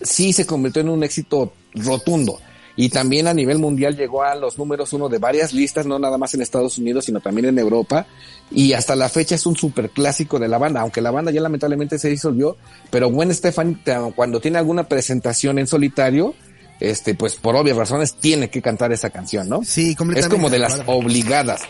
[0.03, 2.39] sí se convirtió en un éxito rotundo.
[2.81, 6.17] Y también a nivel mundial llegó a los números uno de varias listas, no nada
[6.17, 8.07] más en Estados Unidos, sino también en Europa.
[8.53, 11.41] Y hasta la fecha es un super clásico de la banda, aunque la banda ya
[11.41, 12.57] lamentablemente se disolvió.
[12.91, 16.35] Pero Gwen Stefani, te- cuando tiene alguna presentación en solitario,
[16.79, 19.65] este, pues por obvias razones tiene que cantar esa canción, ¿no?
[19.65, 21.63] Sí, Es como de las obligadas.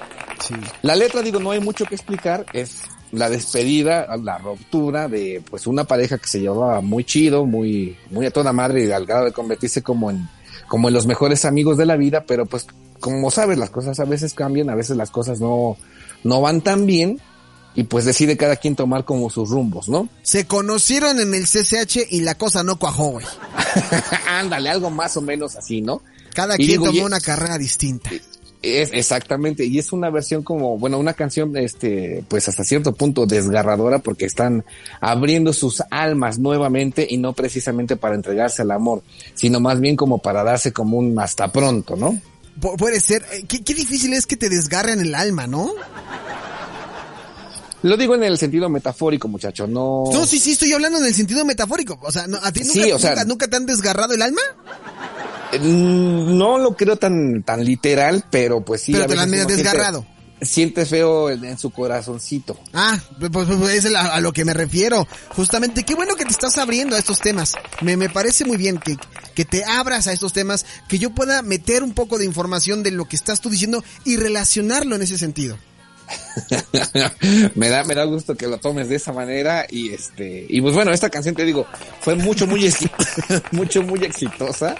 [0.46, 0.54] Sí.
[0.82, 5.66] La letra, digo, no hay mucho que explicar, es la despedida, la ruptura de pues
[5.66, 9.24] una pareja que se llevaba muy chido, muy, muy a toda madre y al grado
[9.24, 10.28] de convertirse como en,
[10.68, 12.66] como en los mejores amigos de la vida, pero pues
[13.00, 15.76] como sabes, las cosas a veces cambian, a veces las cosas no,
[16.24, 17.20] no van tan bien
[17.74, 20.08] y pues decide cada quien tomar como sus rumbos, ¿no?
[20.22, 23.26] Se conocieron en el CCH y la cosa no cuajó, güey.
[24.28, 26.02] Ándale, algo más o menos así, ¿no?
[26.34, 28.10] Cada Y quien digo, tomó una carrera distinta.
[28.60, 33.24] Es exactamente, y es una versión como, bueno, una canción, este, pues hasta cierto punto
[33.24, 34.64] desgarradora porque están
[35.00, 39.02] abriendo sus almas nuevamente y no precisamente para entregarse al amor,
[39.34, 42.20] sino más bien como para darse como un hasta pronto, ¿no?
[42.60, 43.24] Pu- puede ser.
[43.32, 45.70] eh, Qué, qué difícil es que te desgarren el alma, ¿no?
[47.82, 50.02] Lo digo en el sentido metafórico, muchacho, no.
[50.12, 51.96] No, sí, sí, estoy hablando en el sentido metafórico.
[52.02, 54.40] O sea, ¿a ti nunca, Sí, o sea- nunca, nunca te han desgarrado el alma?
[55.52, 58.92] Eh, No lo creo tan, tan literal, pero pues sí.
[58.92, 60.06] Pero te siente- desgarrado.
[60.40, 62.56] Siente feo en, en su corazoncito.
[62.72, 65.08] Ah, pues, pues, pues, es a, a lo que me refiero.
[65.30, 67.54] Justamente, qué bueno que te estás abriendo a estos temas.
[67.80, 68.96] Me, me parece muy bien que,
[69.34, 72.92] que te abras a estos temas, que yo pueda meter un poco de información de
[72.92, 75.58] lo que estás tú diciendo y relacionarlo en ese sentido.
[77.54, 80.74] me da me da gusto que lo tomes de esa manera y este y pues
[80.74, 81.66] bueno esta canción te digo
[82.00, 82.72] fue mucho muy
[83.52, 84.74] mucho muy exitosa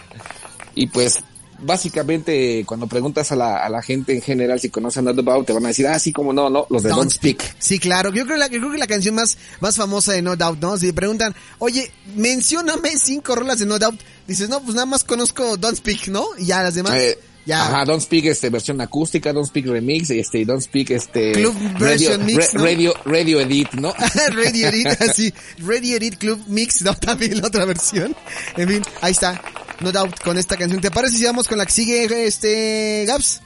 [0.78, 1.18] y pues
[1.60, 5.52] básicamente cuando preguntas a la, a la gente en general si conocen Not About te
[5.52, 8.12] van a decir ah sí como no no los de Don't, Speak Sí, claro.
[8.12, 10.76] Yo creo, la, yo creo que la canción más, más famosa de No Doubt, ¿no?
[10.78, 14.00] Si preguntan, oye, mencióname cinco rolas de No Doubt.
[14.26, 16.24] Dices, no, pues nada más conozco Don't Speak, ¿no?
[16.38, 16.94] Y ya las demás.
[16.94, 17.66] Eh, ya.
[17.66, 22.24] Ajá, Don't Speak este versión acústica, Don't Speak remix, este Don't Speak este Club version
[22.24, 22.62] mix, ¿no?
[22.62, 23.92] radio radio edit, ¿no?
[24.32, 25.32] Radio Edit, así.
[25.58, 26.94] Radio Edit Club Mix, ¿no?
[27.00, 28.14] También la otra versión.
[28.56, 29.42] En fin, ahí está.
[29.80, 30.80] No Doubt con esta canción.
[30.80, 33.40] ¿Te parece si vamos con la que sigue, este, Gaps?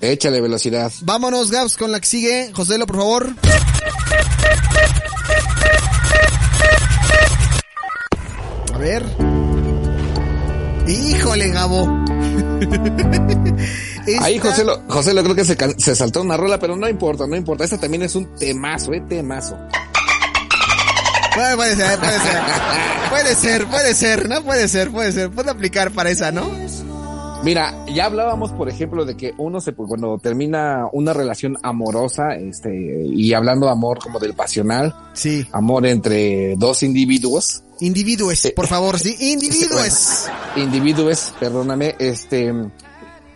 [0.00, 0.92] Échale velocidad.
[1.02, 2.52] Vámonos, Gaps, con la que sigue.
[2.52, 3.34] Joselo, por favor.
[8.74, 9.04] A ver.
[10.86, 11.86] Híjole, Gabo.
[14.20, 17.26] Ahí José lo, José lo creo que se, se saltó una rola, pero no importa,
[17.26, 17.64] no importa.
[17.64, 19.58] Esta también es un temazo, eh, temazo.
[21.38, 22.40] Puede, puede ser, puede ser.
[23.10, 24.42] Puede ser, puede ser, ¿no?
[24.42, 25.30] Puede ser, puede ser.
[25.30, 26.50] Puede aplicar para esa, ¿no?
[27.44, 32.34] Mira, ya hablábamos, por ejemplo, de que uno se, pues, cuando termina una relación amorosa,
[32.34, 32.70] este,
[33.06, 35.46] y hablando de amor como del pasional, Sí.
[35.52, 39.14] amor entre dos individuos, Individuos, por favor, sí.
[39.32, 40.26] Individuos.
[40.56, 42.52] individuos, perdóname, este,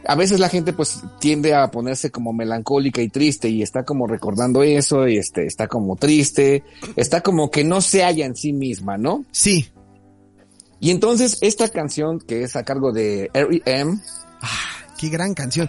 [0.06, 4.06] a veces la gente pues tiende a ponerse como melancólica y triste y está como
[4.06, 6.64] recordando eso y este, está como triste,
[6.96, 9.24] está como que no se halla en sí misma, ¿no?
[9.30, 9.68] Sí.
[10.80, 14.00] Y entonces esta canción que es a cargo de R.E.M.,
[15.02, 15.68] Qué gran canción.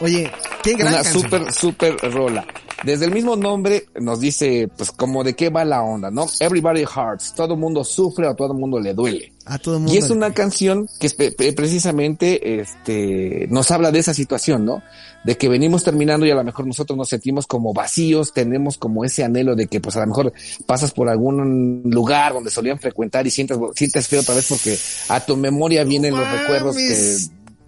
[0.00, 0.30] Oye,
[0.62, 1.22] qué gran una canción.
[1.22, 2.46] súper, súper rola.
[2.84, 6.26] Desde el mismo nombre nos dice, pues, como de qué va la onda, ¿no?
[6.40, 9.32] Everybody hurts, todo mundo sufre o todo mundo le duele.
[9.46, 9.92] A todo mundo.
[9.92, 14.82] Y es una canción que pe- precisamente, este, nos habla de esa situación, ¿no?
[15.24, 19.04] De que venimos terminando y a lo mejor nosotros nos sentimos como vacíos, tenemos como
[19.04, 20.32] ese anhelo de que, pues, a lo mejor
[20.66, 25.20] pasas por algún lugar donde solían frecuentar y sientes, sientes feo otra vez porque a
[25.24, 27.16] tu memoria vienen los recuerdos que,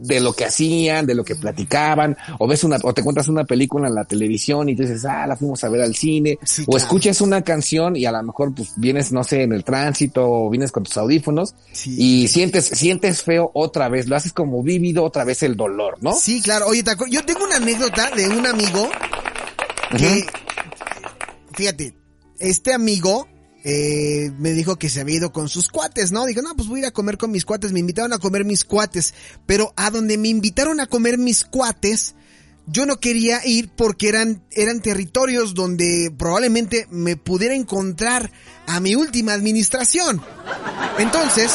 [0.03, 3.45] de lo que hacían, de lo que platicaban, o ves una, o te encuentras una
[3.45, 6.73] película en la televisión y dices, ah, la fuimos a ver al cine, Sí, o
[6.73, 6.79] claro.
[6.79, 10.51] escuchas una canción y a lo mejor pues vienes, no sé, en el tránsito, o
[10.51, 11.95] vienes con tus audífonos Sí.
[11.99, 16.12] y sientes, sientes feo otra vez, lo haces como vívido otra vez el dolor, ¿no?
[16.15, 16.67] Sí, claro.
[16.67, 18.88] Oye, yo tengo una anécdota de un amigo
[19.97, 20.25] que,
[21.55, 21.95] fíjate,
[22.38, 23.29] este amigo
[23.64, 26.27] eh, me dijo que se había ido con sus cuates, ¿no?
[26.27, 27.72] Dijo, no, pues voy a ir a comer con mis cuates.
[27.72, 29.14] Me invitaron a comer mis cuates.
[29.46, 32.14] Pero a donde me invitaron a comer mis cuates,
[32.66, 38.31] yo no quería ir porque eran, eran territorios donde probablemente me pudiera encontrar
[38.66, 40.22] a mi última administración.
[40.98, 41.53] Entonces,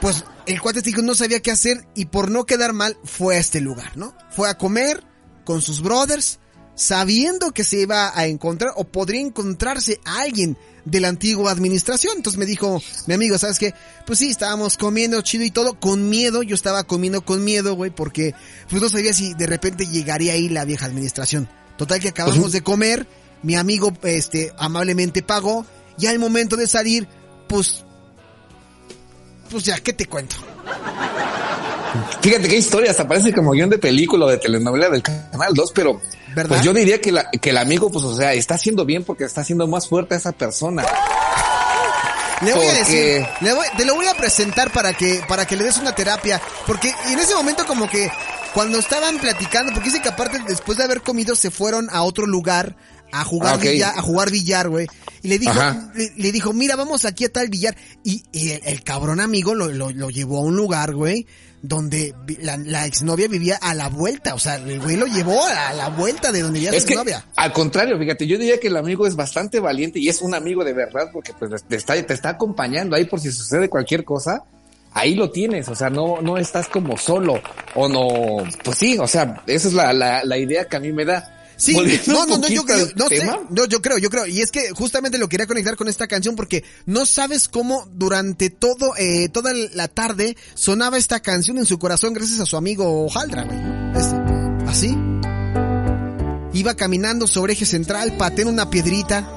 [0.00, 3.40] pues el cuate dijo no sabía qué hacer y por no quedar mal fue a
[3.40, 4.14] este lugar, ¿no?
[4.30, 5.04] Fue a comer
[5.44, 6.39] con sus brothers,
[6.80, 12.14] sabiendo que se iba a encontrar o podría encontrarse a alguien de la antigua administración.
[12.16, 13.74] Entonces me dijo mi amigo, ¿sabes qué?
[14.06, 17.90] Pues sí, estábamos comiendo chido y todo, con miedo, yo estaba comiendo con miedo, güey,
[17.90, 18.34] porque
[18.70, 21.50] pues no sabía si de repente llegaría ahí la vieja administración.
[21.76, 23.06] Total que acabamos de comer,
[23.42, 25.66] mi amigo este amablemente pagó
[25.98, 27.06] y al momento de salir,
[27.46, 27.84] pues
[29.50, 30.36] pues ya, ¿qué te cuento?
[32.22, 35.72] Fíjate qué historia, hasta parece como guion de película o de telenovela del Canal 2,
[35.74, 36.00] pero
[36.34, 36.48] ¿Verdad?
[36.56, 39.24] pues yo diría que, la, que el amigo, pues o sea, está haciendo bien porque
[39.24, 40.84] está haciendo más fuerte a esa persona.
[42.42, 45.56] Le voy a decir, le voy- te lo voy a presentar para que, para que
[45.56, 48.10] le des una terapia, porque en ese momento como que
[48.54, 52.26] cuando estaban platicando, porque dice que aparte después de haber comido se fueron a otro
[52.26, 52.76] lugar
[53.12, 54.86] a jugar billar, a jugar billar, güey.
[55.22, 55.52] Y le dijo,
[56.16, 57.76] le dijo, mira, vamos aquí a tal billar.
[58.04, 61.26] Y, y el, el cabrón amigo lo, lo, lo llevó a un lugar, güey,
[61.62, 64.34] donde la, la exnovia vivía a la vuelta.
[64.34, 67.24] O sea, el güey lo llevó a la vuelta de donde vivía Es su exnovia.
[67.36, 70.64] al contrario, fíjate, yo diría que el amigo es bastante valiente y es un amigo
[70.64, 74.42] de verdad porque pues te está, te está acompañando ahí por si sucede cualquier cosa.
[74.92, 77.40] Ahí lo tienes, o sea, no, no estás como solo
[77.76, 80.92] o no, pues sí, o sea, esa es la, la, la idea que a mí
[80.92, 81.36] me da.
[81.60, 81.74] Sí,
[82.06, 83.16] no, no, no, yo, al no sé,
[83.50, 86.34] no, yo creo, yo creo, y es que justamente lo quería conectar con esta canción
[86.34, 91.78] porque no sabes cómo durante todo, eh, toda la tarde sonaba esta canción en su
[91.78, 93.58] corazón gracias a su amigo Haldra, güey.
[93.94, 94.14] Es-
[94.68, 94.96] así.
[96.52, 99.28] Iba caminando sobre eje central, pateando una piedrita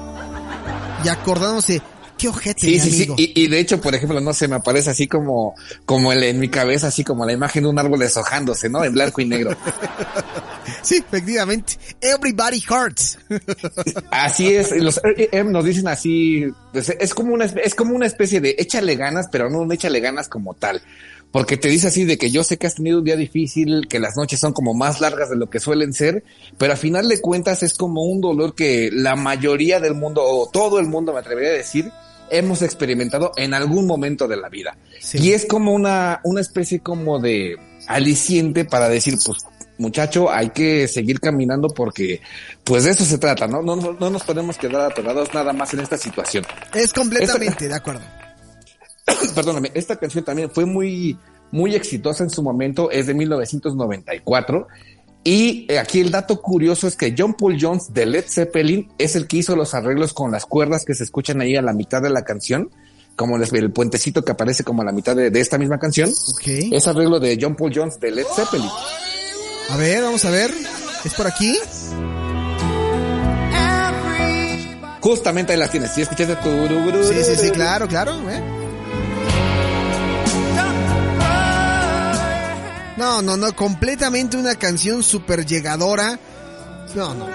[1.04, 1.80] y acordándose,
[2.24, 3.12] qué ojete, Sí, mi sí, sí.
[3.16, 5.54] Y, y de hecho, por ejemplo, no sé, me aparece así como,
[5.86, 8.84] como el- en mi cabeza, así como la imagen de un árbol deshojándose, ¿no?
[8.84, 9.56] En blanco y negro.
[10.82, 11.74] Sí, efectivamente.
[12.00, 13.18] Everybody hurts.
[14.10, 15.50] Así es, los R.E.M.
[15.50, 19.48] nos dicen así, pues, es como una, es como una especie de échale ganas, pero
[19.50, 20.80] no un échale ganas como tal.
[21.30, 23.98] Porque te dice así de que yo sé que has tenido un día difícil, que
[23.98, 26.22] las noches son como más largas de lo que suelen ser,
[26.58, 30.48] pero a final de cuentas es como un dolor que la mayoría del mundo, o
[30.50, 31.90] todo el mundo me atrevería a decir,
[32.30, 34.76] hemos experimentado en algún momento de la vida.
[35.00, 35.18] Sí.
[35.18, 37.56] Y es como una, una especie como de
[37.86, 39.44] aliciente para decir, pues,
[39.78, 42.20] muchacho, hay que seguir caminando porque,
[42.62, 43.62] pues de eso se trata, ¿no?
[43.62, 46.44] No, no, no nos podemos quedar atorados nada más en esta situación.
[46.74, 48.02] Es completamente de acuerdo.
[49.34, 51.18] Perdóname, esta canción también fue muy,
[51.50, 54.66] muy exitosa en su momento, es de 1994.
[55.26, 59.16] Y eh, aquí el dato curioso es que John Paul Jones de Led Zeppelin es
[59.16, 62.02] el que hizo los arreglos con las cuerdas que se escuchan ahí a la mitad
[62.02, 62.70] de la canción,
[63.16, 66.12] como el, el puentecito que aparece como a la mitad de, de esta misma canción.
[66.70, 68.68] Es arreglo de John Paul Jones de Led Zeppelin.
[69.70, 70.50] A ver, vamos a ver.
[71.04, 71.56] ¿Es por aquí?
[75.00, 75.92] Justamente ahí las tienes.
[75.92, 76.36] ¿Sí escuchaste?
[76.36, 77.02] Turururu.
[77.02, 78.12] Sí, sí, sí, claro, claro.
[78.30, 78.63] ¿eh?
[83.04, 86.18] No, no, no, completamente una canción súper llegadora.
[86.94, 87.28] No, no.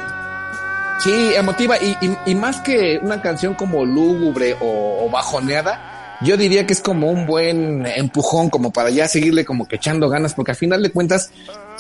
[1.00, 6.38] Sí, emotiva y, y, y más que una canción como lúgubre o, o bajoneada, yo
[6.38, 10.34] diría que es como un buen empujón como para ya seguirle como que echando ganas
[10.34, 11.30] porque al final de cuentas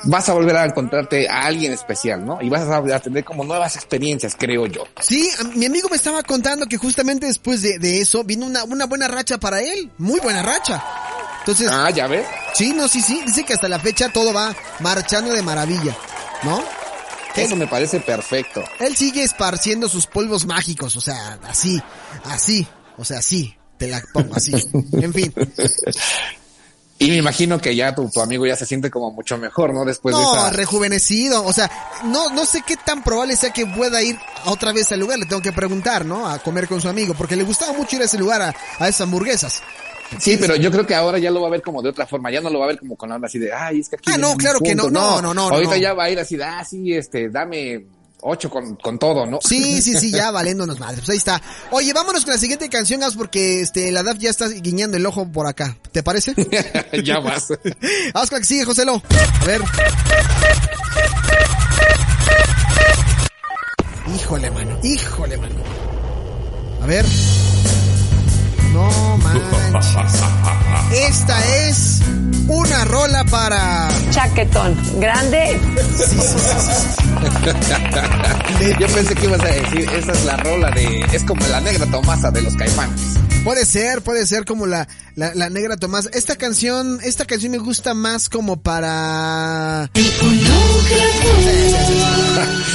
[0.03, 2.39] vas a volver a encontrarte a alguien especial, ¿no?
[2.43, 4.83] Y vas a, a tener como nuevas experiencias, creo yo.
[5.01, 8.85] Sí, mi amigo me estaba contando que justamente después de, de eso vino una, una
[8.85, 9.89] buena racha para él.
[9.97, 10.81] Muy buena racha.
[11.39, 12.25] Entonces, Ah, ya ves.
[12.53, 13.21] Sí, no, sí, sí.
[13.25, 15.95] Dice que hasta la fecha todo va marchando de maravilla.
[16.43, 16.63] ¿No?
[17.35, 18.63] Eso me parece perfecto.
[18.79, 21.81] Él sigue esparciendo sus polvos mágicos, o sea, así,
[22.25, 24.51] así, o sea, así, te la pongo así.
[24.93, 25.33] En fin.
[27.01, 29.85] Y me imagino que ya tu, tu amigo ya se siente como mucho mejor, ¿no?
[29.85, 30.49] Después de No, esa...
[30.49, 31.45] rejuvenecido.
[31.45, 31.71] O sea,
[32.03, 35.17] no, no sé qué tan probable sea que pueda ir otra vez al lugar.
[35.17, 36.27] Le tengo que preguntar, ¿no?
[36.27, 37.13] A comer con su amigo.
[37.13, 39.63] Porque le gustaba mucho ir a ese lugar a, a esas hamburguesas.
[40.17, 42.31] Sí, pero yo creo que ahora ya lo va a ver como de otra forma,
[42.31, 43.97] ya no lo va a ver como con la onda así de, ay, es que
[43.97, 44.11] aquí...
[44.11, 44.99] Ah, no, claro que no, punto".
[44.99, 47.85] no, no, no, Ahorita ya va a ir así de, ah, sí, este, dame
[48.21, 49.39] ocho con, con todo, ¿no?
[49.41, 50.97] Sí, sí, sí, ya valiéndonos madre.
[50.97, 51.41] Pues ahí está.
[51.71, 55.05] Oye, vámonos con la siguiente canción, Gas, porque este, la DAF ya está guiñando el
[55.05, 55.77] ojo por acá.
[55.91, 56.33] ¿Te parece?
[57.03, 57.49] ya vas.
[58.13, 59.01] Vamos con la que sigue, Joselo.
[59.41, 59.61] A ver.
[64.15, 64.79] Híjole, mano.
[64.83, 65.55] Híjole, mano.
[66.81, 67.05] A ver.
[68.79, 70.23] No manches.
[70.93, 72.01] Esta es
[72.47, 73.89] una rola para...
[74.11, 74.75] Chaquetón.
[74.99, 75.59] Grande.
[78.79, 81.85] Yo pensé que ibas a decir, esa es la rola de, es como la negra
[81.87, 83.19] Tomasa de los caimanes.
[83.43, 86.09] Puede ser, puede ser como la, la, la negra Tomás.
[86.13, 89.89] Esta canción, esta canción me gusta más como para...
[89.95, 90.03] Sí,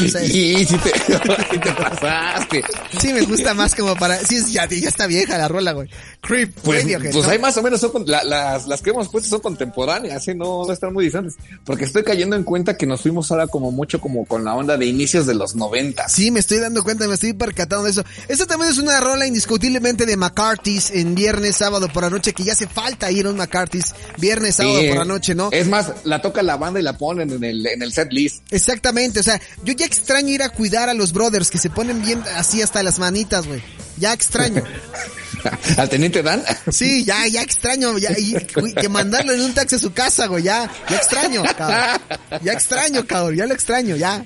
[0.09, 0.28] sí, sí.
[0.61, 0.90] Y si te,
[1.50, 2.64] sí te pasaste.
[3.00, 4.18] Sí, me gusta más como para...
[4.18, 5.88] Sí, ya, ya está vieja la rola, güey.
[6.20, 7.30] Creep, Pues, Radiohead, pues ¿no?
[7.30, 10.34] hay más o menos, son, con- la- las, las que hemos puesto son contemporáneas, ¿eh?
[10.34, 11.34] no, no están muy distantes.
[11.64, 14.78] Porque estoy cayendo en cuenta que nos fuimos ahora como mucho como con la onda
[14.78, 16.12] de inicios de los noventas.
[16.12, 18.05] Sí, me estoy dando cuenta, me estoy percatando de eso.
[18.28, 22.42] Esta también es una rola indiscutiblemente de McCarthy's en viernes, sábado por la noche, que
[22.45, 25.51] ya hace falta ir a un McCarthy's viernes, sábado Sí, por la noche, ¿no?
[25.53, 28.42] Es más, la toca la banda y la ponen en el, en el set list.
[28.51, 32.01] Exactamente, o sea, yo ya extraño ir a cuidar a los brothers que se ponen
[32.03, 33.62] bien así hasta las manitas, güey.
[33.99, 34.62] Ya extraño.
[35.76, 36.42] Al teniente Dan.
[36.70, 38.34] Sí, ya, ya extraño, ya, y-
[38.74, 42.01] que mandarlo en un taxi a su casa, güey, ya, ya extraño, cabrón.
[42.42, 44.24] Ya extraño, cabrón, ya lo extraño, ya.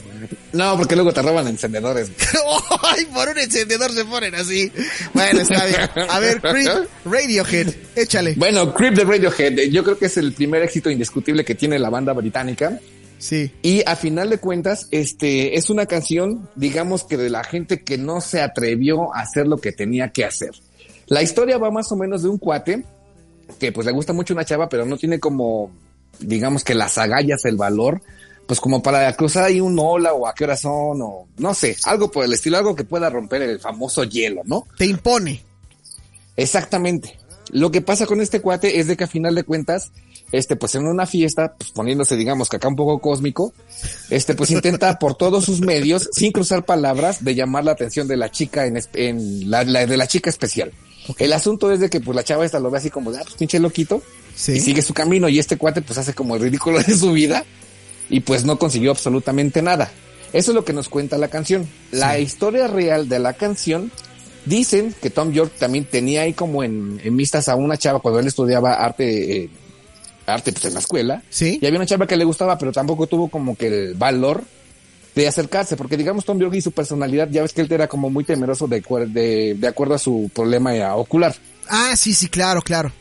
[0.52, 2.10] No, porque luego te roban encendedores.
[2.82, 4.72] Ay, por un encendedor se ponen así.
[5.12, 6.08] Bueno, está bien.
[6.08, 8.34] A ver, Creep, Radiohead, échale.
[8.36, 11.78] Bueno, Creep de Radiohead, eh, yo creo que es el primer éxito indiscutible que tiene
[11.78, 12.78] la banda británica.
[13.18, 13.52] Sí.
[13.62, 17.98] Y a final de cuentas, este, es una canción, digamos que de la gente que
[17.98, 20.50] no se atrevió a hacer lo que tenía que hacer.
[21.08, 22.84] La historia va más o menos de un cuate
[23.58, 25.70] que pues le gusta mucho una chava, pero no tiene como,
[26.20, 28.02] digamos que las agallas, el valor,
[28.46, 31.76] pues como para cruzar ahí un ola o a qué hora son o no sé,
[31.84, 34.66] algo por el estilo, algo que pueda romper el famoso hielo, ¿no?
[34.76, 35.42] Te impone.
[36.36, 37.18] Exactamente.
[37.50, 39.90] Lo que pasa con este cuate es de que a final de cuentas,
[40.32, 43.54] este, pues en una fiesta, pues poniéndose, digamos, que acá un poco cósmico,
[44.10, 48.18] este, pues intenta por todos sus medios, sin cruzar palabras, de llamar la atención de
[48.18, 50.72] la chica en, es- en la, la- de la chica especial.
[51.18, 53.22] El asunto es de que pues la chava esta lo ve así como de, ah,
[53.22, 54.02] pues pinche loquito,
[54.34, 54.52] Sí.
[54.52, 57.44] y sigue su camino, y este cuate pues hace como el ridículo de su vida,
[58.10, 59.90] y pues no consiguió absolutamente nada.
[60.32, 61.66] Eso es lo que nos cuenta la canción.
[61.90, 63.90] La historia real de la canción
[64.44, 68.20] Dicen que Tom York también tenía ahí como en, en vistas a una chava cuando
[68.20, 69.50] él estudiaba arte, eh,
[70.24, 71.22] arte pues en la escuela.
[71.28, 71.58] Sí.
[71.60, 74.44] Y había una chava que le gustaba, pero tampoco tuvo como que el valor
[75.22, 78.08] de acercarse, porque digamos Tom York y su personalidad, ya ves que él era como
[78.08, 81.34] muy temeroso de, de, de acuerdo a su problema eh, ocular.
[81.68, 82.92] Ah, sí, sí, claro, claro.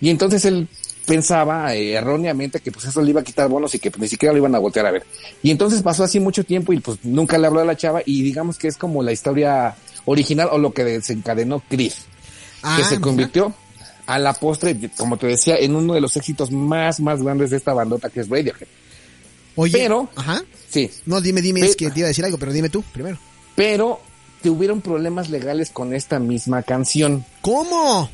[0.00, 0.66] Y entonces él
[1.06, 4.08] pensaba eh, erróneamente que pues eso le iba a quitar bonos y que pues, ni
[4.08, 5.04] siquiera lo iban a voltear a ver.
[5.42, 8.22] Y entonces pasó así mucho tiempo y pues nunca le habló a la chava y
[8.22, 9.74] digamos que es como la historia
[10.06, 12.06] original o lo que desencadenó Chris,
[12.62, 13.02] Ah, que se mira.
[13.02, 13.54] convirtió
[14.06, 17.58] a la postre, como te decía, en uno de los éxitos más, más grandes de
[17.58, 18.66] esta bandota que es Radiohead.
[19.56, 20.42] Oye, Pero- Ajá.
[20.68, 22.82] Sí, No, dime, dime, Pe- es que te iba a decir algo, pero dime tú
[22.92, 23.18] primero.
[23.54, 24.00] pero
[24.42, 27.24] tuvieron problemas legales con esta misma canción.
[27.40, 28.10] ¿Cómo?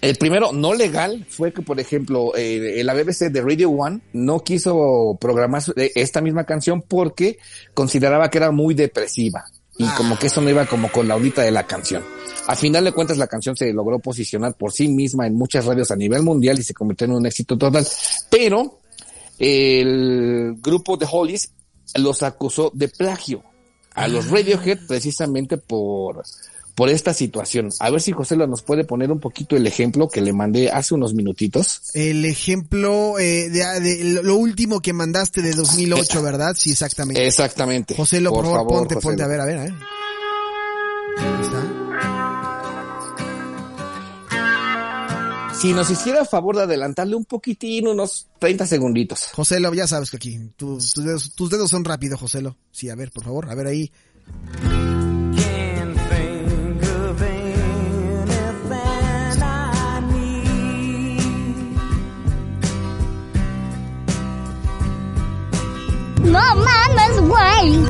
[0.00, 4.40] El primero no legal fue que, por ejemplo, eh, la BBC de Radio One no
[4.40, 7.38] quiso programar eh, esta misma canción porque
[7.72, 9.44] consideraba que era muy depresiva
[9.78, 12.02] y como que eso no iba como con la audita de la canción.
[12.48, 15.92] A final de cuentas, la canción se logró posicionar por sí misma en muchas radios
[15.92, 17.86] a nivel mundial y se convirtió en un éxito total.
[18.28, 18.80] Pero
[19.42, 21.50] el grupo de Hollies
[21.96, 23.42] los acusó de plagio
[23.92, 26.22] a los Radiohead precisamente por,
[26.76, 27.70] por esta situación.
[27.80, 30.94] A ver si José nos puede poner un poquito el ejemplo que le mandé hace
[30.94, 31.82] unos minutitos.
[31.92, 36.54] El ejemplo eh, de, de lo último que mandaste de 2008, ¿verdad?
[36.56, 37.26] Sí, exactamente.
[37.26, 37.96] Exactamente.
[37.96, 39.26] José, lo, por, favor, ponte, José ponte, Lo.
[39.26, 39.72] a ver, a ver, a ver.
[41.18, 41.81] Ahí está.
[45.62, 49.26] Si nos hiciera favor de adelantarle un poquitín, unos 30 segunditos.
[49.32, 52.56] Joselo, ya sabes que aquí tu- tus, dedos, tus dedos son rápidos, Joselo.
[52.72, 53.92] Sí, a ver, por favor, a ver ahí.
[66.22, 67.88] No mames, güey.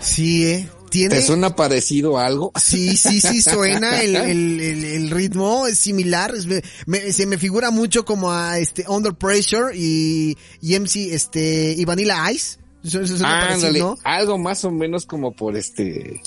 [0.00, 0.68] Sí, eh.
[0.96, 1.14] Tiene...
[1.16, 2.52] ¿Te suena parecido a algo?
[2.60, 7.26] Sí, sí, sí suena, el, el, el, el ritmo es similar, es- me- me- se
[7.26, 12.58] me figura mucho como a este Under Pressure y, y MC este y Vanilla Ice.
[12.84, 13.98] Eso, eso suena parecido, ¿no?
[14.04, 16.20] algo más o menos como por este,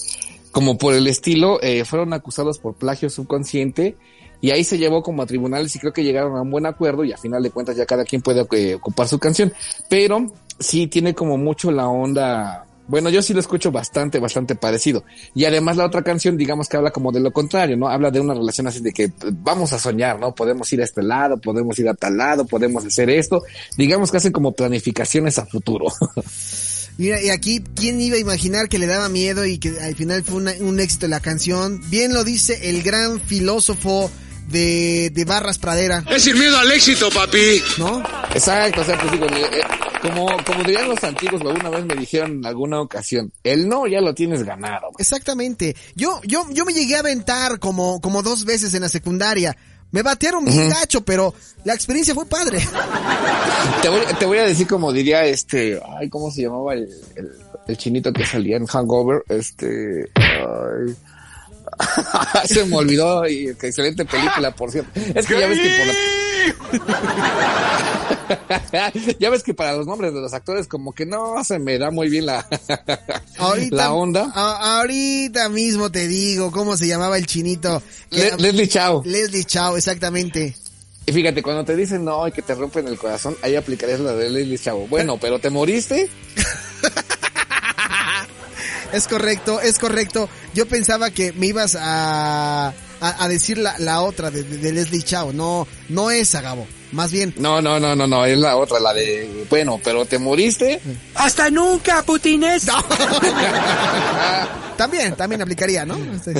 [0.51, 3.95] como por el estilo, eh, fueron acusados por plagio subconsciente
[4.41, 7.03] y ahí se llevó como a tribunales y creo que llegaron a un buen acuerdo
[7.05, 9.53] y a final de cuentas ya cada quien puede eh, ocupar su canción,
[9.89, 15.05] pero sí tiene como mucho la onda, bueno, yo sí lo escucho bastante, bastante parecido.
[15.33, 17.87] Y además la otra canción, digamos que habla como de lo contrario, ¿no?
[17.87, 20.35] Habla de una relación así de que pues, vamos a soñar, ¿no?
[20.35, 23.43] Podemos ir a este lado, podemos ir a tal lado, podemos hacer esto.
[23.77, 25.85] Digamos que hacen como planificaciones a futuro.
[26.97, 30.21] Mira, y aquí, ¿quién iba a imaginar que le daba miedo y que al final
[30.23, 31.79] fue una- un éxito la canción?
[31.89, 34.11] Bien lo dice el gran filósofo
[34.49, 37.61] de, de Barras Pradera, Es sin miedo al éxito, papi.
[37.77, 38.03] ¿no?
[38.33, 39.61] Exacto, o sea, pues digo, eh, eh,
[40.01, 44.01] como, como dirían los antiguos, alguna vez me dijeron en alguna ocasión, el no ya
[44.01, 44.89] lo tienes ganado.
[44.97, 45.75] Exactamente.
[45.95, 49.55] Yo, yo, yo me llegué a aventar como, como dos veces en la secundaria.
[49.91, 51.33] Me batearon bien gacho, pero
[51.63, 52.59] la experiencia fue padre.
[53.81, 57.31] Te voy, te voy a decir como diría este, ay, ¿cómo se llamaba el, el,
[57.67, 59.23] el chinito que salía en Hangover?
[59.27, 60.95] Este, ay.
[62.45, 64.91] se me olvidó y excelente película, por cierto.
[65.15, 65.93] Es que ya ves que por la...
[69.19, 71.91] ya ves que para los nombres de los actores como que no se me da
[71.91, 72.45] muy bien la,
[73.37, 74.31] Ahorita, la onda.
[74.33, 77.81] a- ahorita mismo te digo cómo se llamaba el chinito.
[78.11, 79.01] Le- Leslie Chao.
[79.05, 80.55] Leslie Chao, exactamente.
[81.05, 84.13] Y fíjate, cuando te dicen no y que te rompen el corazón, ahí aplicarías la
[84.13, 84.87] de Leslie Chavo.
[84.87, 86.09] Bueno, pero te moriste.
[88.93, 90.29] Es correcto, es correcto.
[90.53, 92.67] Yo pensaba que me ibas a,
[93.01, 95.31] a, a decir la, la otra de, de- de Leslie Chao.
[95.33, 96.67] No, no esa, Gabo.
[96.91, 100.17] Más bien, No, no, no, no, no, es la otra, la de, bueno, pero te
[100.17, 100.81] moriste.
[101.13, 102.65] Hasta nunca, putines.
[104.75, 105.95] también, también aplicaría, ¿no?
[106.15, 106.33] Este,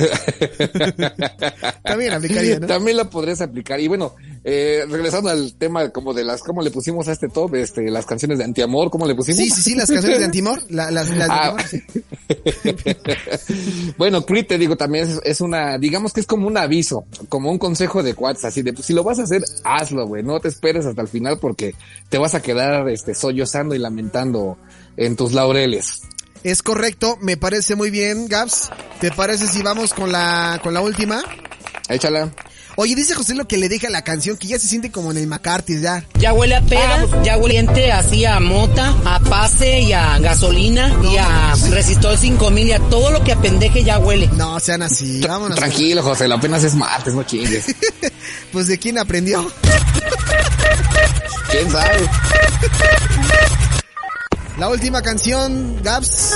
[1.84, 2.66] también aplicaría, ¿no?
[2.66, 3.78] También la podrías aplicar.
[3.80, 4.14] Y bueno,
[4.44, 8.06] eh, regresando al tema como de las, cómo le pusimos a este top, este, las
[8.06, 9.38] canciones de antiamor, ¿cómo le pusimos?
[9.40, 10.62] Sí, sí, sí, las canciones de Antimor.
[10.70, 11.56] la- las, las Ah.
[13.96, 17.50] Bueno, Creed, te digo, también es, es una, digamos que es como un aviso, como
[17.50, 20.40] un consejo de cuates, así de, pues si lo vas a hacer, hazlo, güey, no
[20.40, 21.74] te esperes hasta el final porque
[22.08, 24.58] te vas a quedar, este, sollozando y lamentando
[24.96, 26.02] en tus laureles.
[26.42, 28.70] Es correcto, me parece muy bien, Gabs.
[29.00, 31.22] ¿Te parece si vamos con la, con la última?
[31.88, 32.32] Échala.
[32.76, 35.18] Oye, dice José lo que le deja la canción, que ya se siente como en
[35.18, 36.04] el McCarthy, ya.
[36.18, 41.16] Ya huele a peda, ya huele así a mota, a pase y a gasolina y
[41.16, 44.28] a resistor 5000 y a todo lo que apendeje ya huele.
[44.36, 45.58] No, sean así, vámonos.
[45.58, 47.66] Tranquilo, José, lo apenas es martes, no chingues.
[48.52, 49.44] Pues de quién aprendió.
[51.50, 52.10] ¿Quién sabe?
[54.58, 56.32] La última canción, Gabs.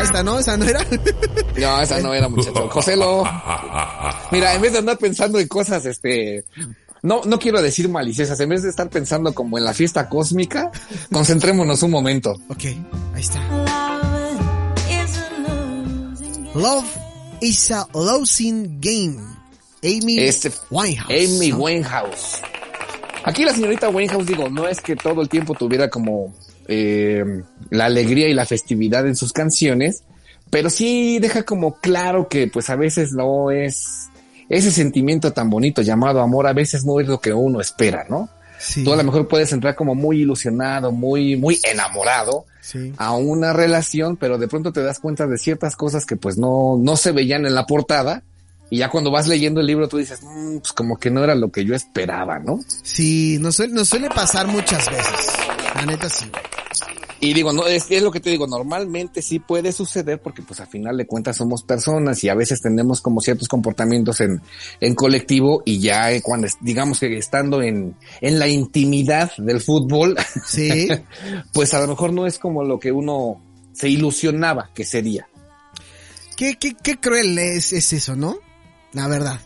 [0.00, 0.38] Ahí está, ¿no?
[0.38, 0.80] Esa no era.
[1.58, 2.68] No, esa no era muchacho.
[2.70, 3.22] José lo.
[4.30, 6.44] Mira, en vez de andar pensando en cosas, este.
[7.02, 10.70] No, no quiero decir maliciosas, en vez de estar pensando como en la fiesta cósmica,
[11.12, 12.32] concentrémonos un momento.
[12.48, 12.64] ok,
[13.14, 13.40] ahí está.
[16.54, 16.84] Love
[17.40, 19.18] is a losing game.
[19.82, 21.10] Amy Este, Winehouse.
[21.10, 21.58] Amy ¿no?
[21.58, 22.42] Winehouse.
[23.24, 26.34] Aquí la señorita Winehouse, digo, no es que todo el tiempo tuviera como
[26.72, 27.24] eh,
[27.70, 30.04] la alegría y la festividad en sus canciones,
[30.50, 34.08] pero sí deja como claro que pues a veces no es
[34.48, 38.28] ese sentimiento tan bonito llamado amor, a veces no es lo que uno espera, ¿no?
[38.60, 42.92] Sí, Tú a lo mejor puedes entrar como muy ilusionado, muy, muy enamorado sí.
[42.98, 46.78] a una relación, pero de pronto te das cuenta de ciertas cosas que pues no,
[46.78, 48.22] no se veían en la portada.
[48.68, 51.34] Y ya cuando vas leyendo el libro tú dices, "Mm, pues como que no era
[51.34, 52.60] lo que yo esperaba, ¿no?
[52.84, 55.32] Sí, nos suele, nos suele pasar muchas veces.
[55.74, 56.26] La neta sí.
[57.22, 60.58] Y digo, no, es, es lo que te digo, normalmente sí puede suceder porque pues
[60.60, 64.40] al final de cuentas somos personas y a veces tenemos como ciertos comportamientos en,
[64.80, 69.60] en colectivo y ya eh, cuando es- digamos que estando en, en la intimidad del
[69.60, 70.16] fútbol,
[70.46, 70.88] Sí.
[71.52, 73.42] pues a lo mejor no es como lo que uno
[73.74, 75.28] se ilusionaba que sería.
[76.36, 78.38] qué, qué, qué cruel es, es eso, ¿no?
[78.94, 79.38] La verdad.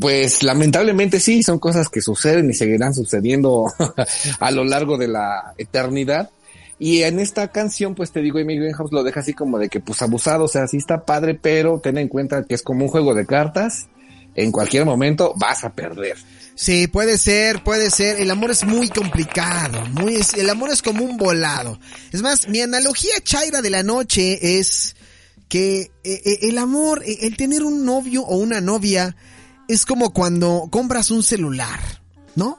[0.00, 3.64] Pues lamentablemente sí, son cosas que suceden y seguirán sucediendo
[4.38, 6.30] a lo largo de la eternidad.
[6.78, 9.80] Y en esta canción, pues te digo, Amy Winehouse lo deja así como de que
[9.80, 12.90] pues abusado, o sea, sí está padre, pero ten en cuenta que es como un
[12.90, 13.88] juego de cartas.
[14.34, 16.16] En cualquier momento vas a perder.
[16.54, 18.20] Sí, puede ser, puede ser.
[18.20, 19.84] El amor es muy complicado.
[20.00, 21.78] Muy, el amor es como un volado.
[22.12, 24.94] Es más, mi analogía chaira de la noche es
[25.48, 29.16] que eh, eh, el amor, eh, el tener un novio o una novia,
[29.66, 31.80] es como cuando compras un celular,
[32.34, 32.58] ¿no?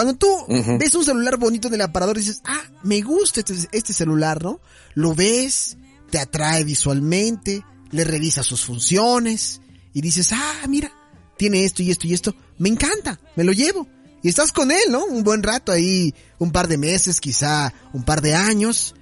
[0.00, 0.46] Cuando tú
[0.78, 4.42] ves un celular bonito en el aparador y dices, ah, me gusta este, este celular,
[4.42, 4.58] ¿no?
[4.94, 5.76] Lo ves,
[6.08, 9.60] te atrae visualmente, le revisa sus funciones
[9.92, 10.90] y dices, ah, mira,
[11.36, 13.86] tiene esto y esto y esto, me encanta, me lo llevo.
[14.22, 15.04] Y estás con él, ¿no?
[15.04, 18.94] Un buen rato ahí, un par de meses, quizá un par de años.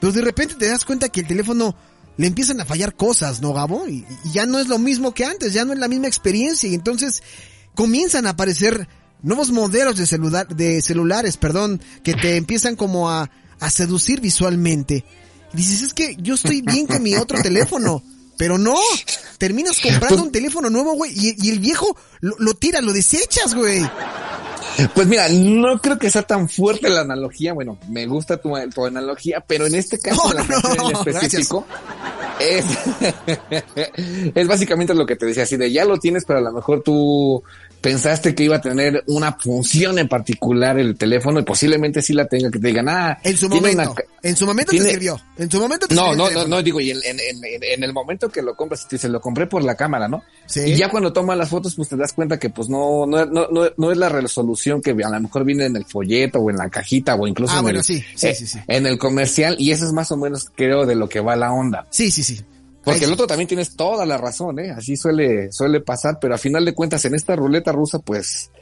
[0.00, 1.74] Pero de repente te das cuenta que el teléfono
[2.18, 3.88] le empiezan a fallar cosas, ¿no, Gabo?
[3.88, 6.70] Y, y ya no es lo mismo que antes, ya no es la misma experiencia.
[6.70, 7.24] Y entonces
[7.74, 8.86] comienzan a aparecer
[9.22, 15.04] nuevos modelos de, celular, de celulares, perdón, que te empiezan como a, a seducir visualmente.
[15.52, 18.02] Y dices, es que yo estoy bien con mi otro teléfono.
[18.38, 18.76] Pero no,
[19.38, 23.54] terminas comprando un teléfono nuevo, güey, y, y el viejo lo, lo tiras, lo desechas,
[23.54, 23.82] güey.
[24.94, 27.54] Pues mira, no creo que sea tan fuerte la analogía.
[27.54, 31.66] Bueno, me gusta tu, tu analogía, pero en este caso, No, la no, en específico,
[32.40, 32.64] es,
[34.34, 36.82] es básicamente lo que te decía, así de ya lo tienes, pero a lo mejor
[36.82, 37.42] tú
[37.80, 42.26] pensaste que iba a tener una función en particular el teléfono y posiblemente sí la
[42.26, 45.20] tenga, que te digan, ah, En su momento, una en su momento tiene- te sirvió.
[45.36, 47.92] En su momento te No, sirvió no, no, no, digo, y en, en, en, el
[47.92, 50.24] momento que lo compras, te se lo compré por la cámara, ¿no?
[50.46, 50.60] Sí.
[50.66, 53.46] Y ya cuando tomas las fotos, pues te das cuenta que pues no, no, no,
[53.52, 56.56] no, no es la resolución que a lo mejor viene en el folleto o en
[56.56, 59.54] la cajita o incluso Ah, en, bueno, el, sí, sí, eh, sí, en el comercial
[59.60, 61.86] y eso es más o menos creo de lo que va la onda.
[61.90, 62.25] Sí, sí, sí.
[62.86, 64.70] Porque Ay, el otro también tienes toda la razón, ¿eh?
[64.70, 68.52] Así suele, suele pasar, pero a final de cuentas en esta ruleta rusa, pues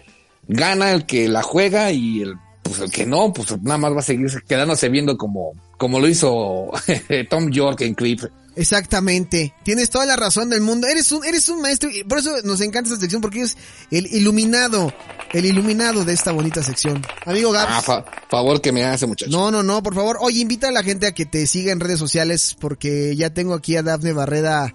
[0.48, 2.34] gana el que la juega y el,
[2.64, 6.08] pues el que no, pues nada más va a seguir quedándose viendo como, como lo
[6.08, 6.70] hizo
[7.30, 8.20] Tom York en Clip.
[8.56, 9.52] Exactamente.
[9.64, 10.86] Tienes toda la razón del mundo.
[10.86, 11.90] Eres un, eres un maestro.
[11.90, 13.56] y Por eso nos encanta esta sección, porque es
[13.90, 14.92] el iluminado.
[15.32, 17.02] El iluminado de esta bonita sección.
[17.26, 17.68] Amigo Gabs.
[17.72, 19.30] Ah, fa- favor que me hace, muchacho.
[19.32, 20.18] No, no, no, por favor.
[20.20, 23.54] Oye, invita a la gente a que te siga en redes sociales porque ya tengo
[23.54, 24.72] aquí a Dafne Barreda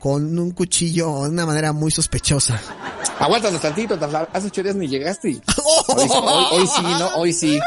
[0.00, 2.60] con un cuchillo de una manera muy sospechosa.
[3.18, 3.96] Aguántanos tantito.
[4.32, 5.28] Hace ocho días ni llegaste.
[5.88, 7.06] Hoy, hoy- hoy sí, ¿no?
[7.16, 7.60] Hoy sí.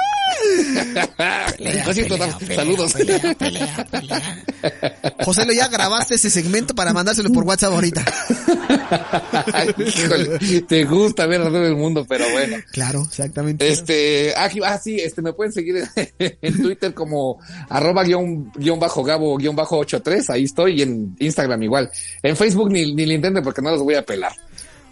[1.59, 2.93] Es cierto, Taf, Saludos.
[5.25, 8.03] José, lo ya grabaste ese segmento para mandárselo por WhatsApp ahorita.
[9.77, 12.57] Híjole, te gusta ver a todo el mundo, pero bueno.
[12.71, 13.67] Claro, exactamente.
[13.67, 15.87] Este, aquí, ah, sí, este, me pueden seguir en,
[16.41, 21.15] en Twitter como arroba guion, guion bajo gabo guion bajo 83, ahí estoy, y en
[21.19, 21.89] Instagram igual.
[22.21, 24.33] En Facebook ni, ni le intento porque no los voy a pelar.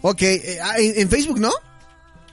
[0.01, 1.51] Ok, eh, ah, en, en Facebook, ¿no?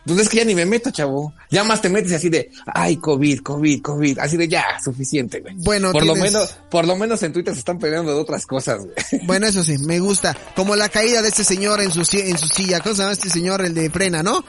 [0.09, 1.33] Pues es que ya ni me meto, chavo.
[1.51, 5.55] Ya más te metes así de, ay, COVID, COVID, COVID, así de ya, suficiente, güey.
[5.59, 8.47] Bueno, por lo tienes- menos, por lo menos en Twitter se están peleando de otras
[8.47, 8.93] cosas, güey.
[9.27, 10.37] Bueno, eso sí, me gusta.
[10.57, 12.81] Como la caída de este señor en su, si- en su silla.
[12.81, 13.65] ¿Cómo se llama este señor?
[13.65, 14.45] El de frena, ¿no?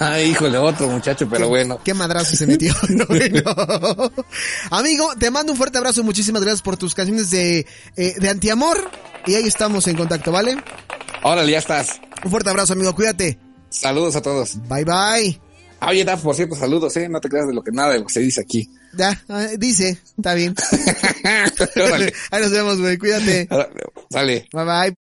[0.00, 1.78] Ay, híjole, otro muchacho, pero bueno.
[1.84, 2.74] Qué madrazo se metió.
[3.08, 3.42] Bueno.
[4.70, 6.02] Amigo, te mando un fuerte abrazo.
[6.04, 8.90] Muchísimas gracias por tus canciones de, eh, de antiamor.
[9.26, 10.56] Y ahí estamos en contacto, ¿vale?
[11.22, 12.00] Órale, ya estás.
[12.24, 12.94] Un fuerte abrazo, amigo.
[12.94, 13.38] Cuídate.
[13.70, 14.56] Saludos a todos.
[14.68, 15.40] Bye, bye.
[15.80, 17.08] Ah, Oye, Daf, por cierto, saludos, eh.
[17.08, 18.68] No te creas de lo que nada de lo que se dice aquí.
[18.94, 19.98] Ya, ah, dice.
[20.16, 20.54] Está bien.
[22.30, 22.98] Ahí nos vemos, güey.
[22.98, 23.48] Cuídate.
[24.10, 24.48] Sale.
[24.52, 24.98] Bye, bye.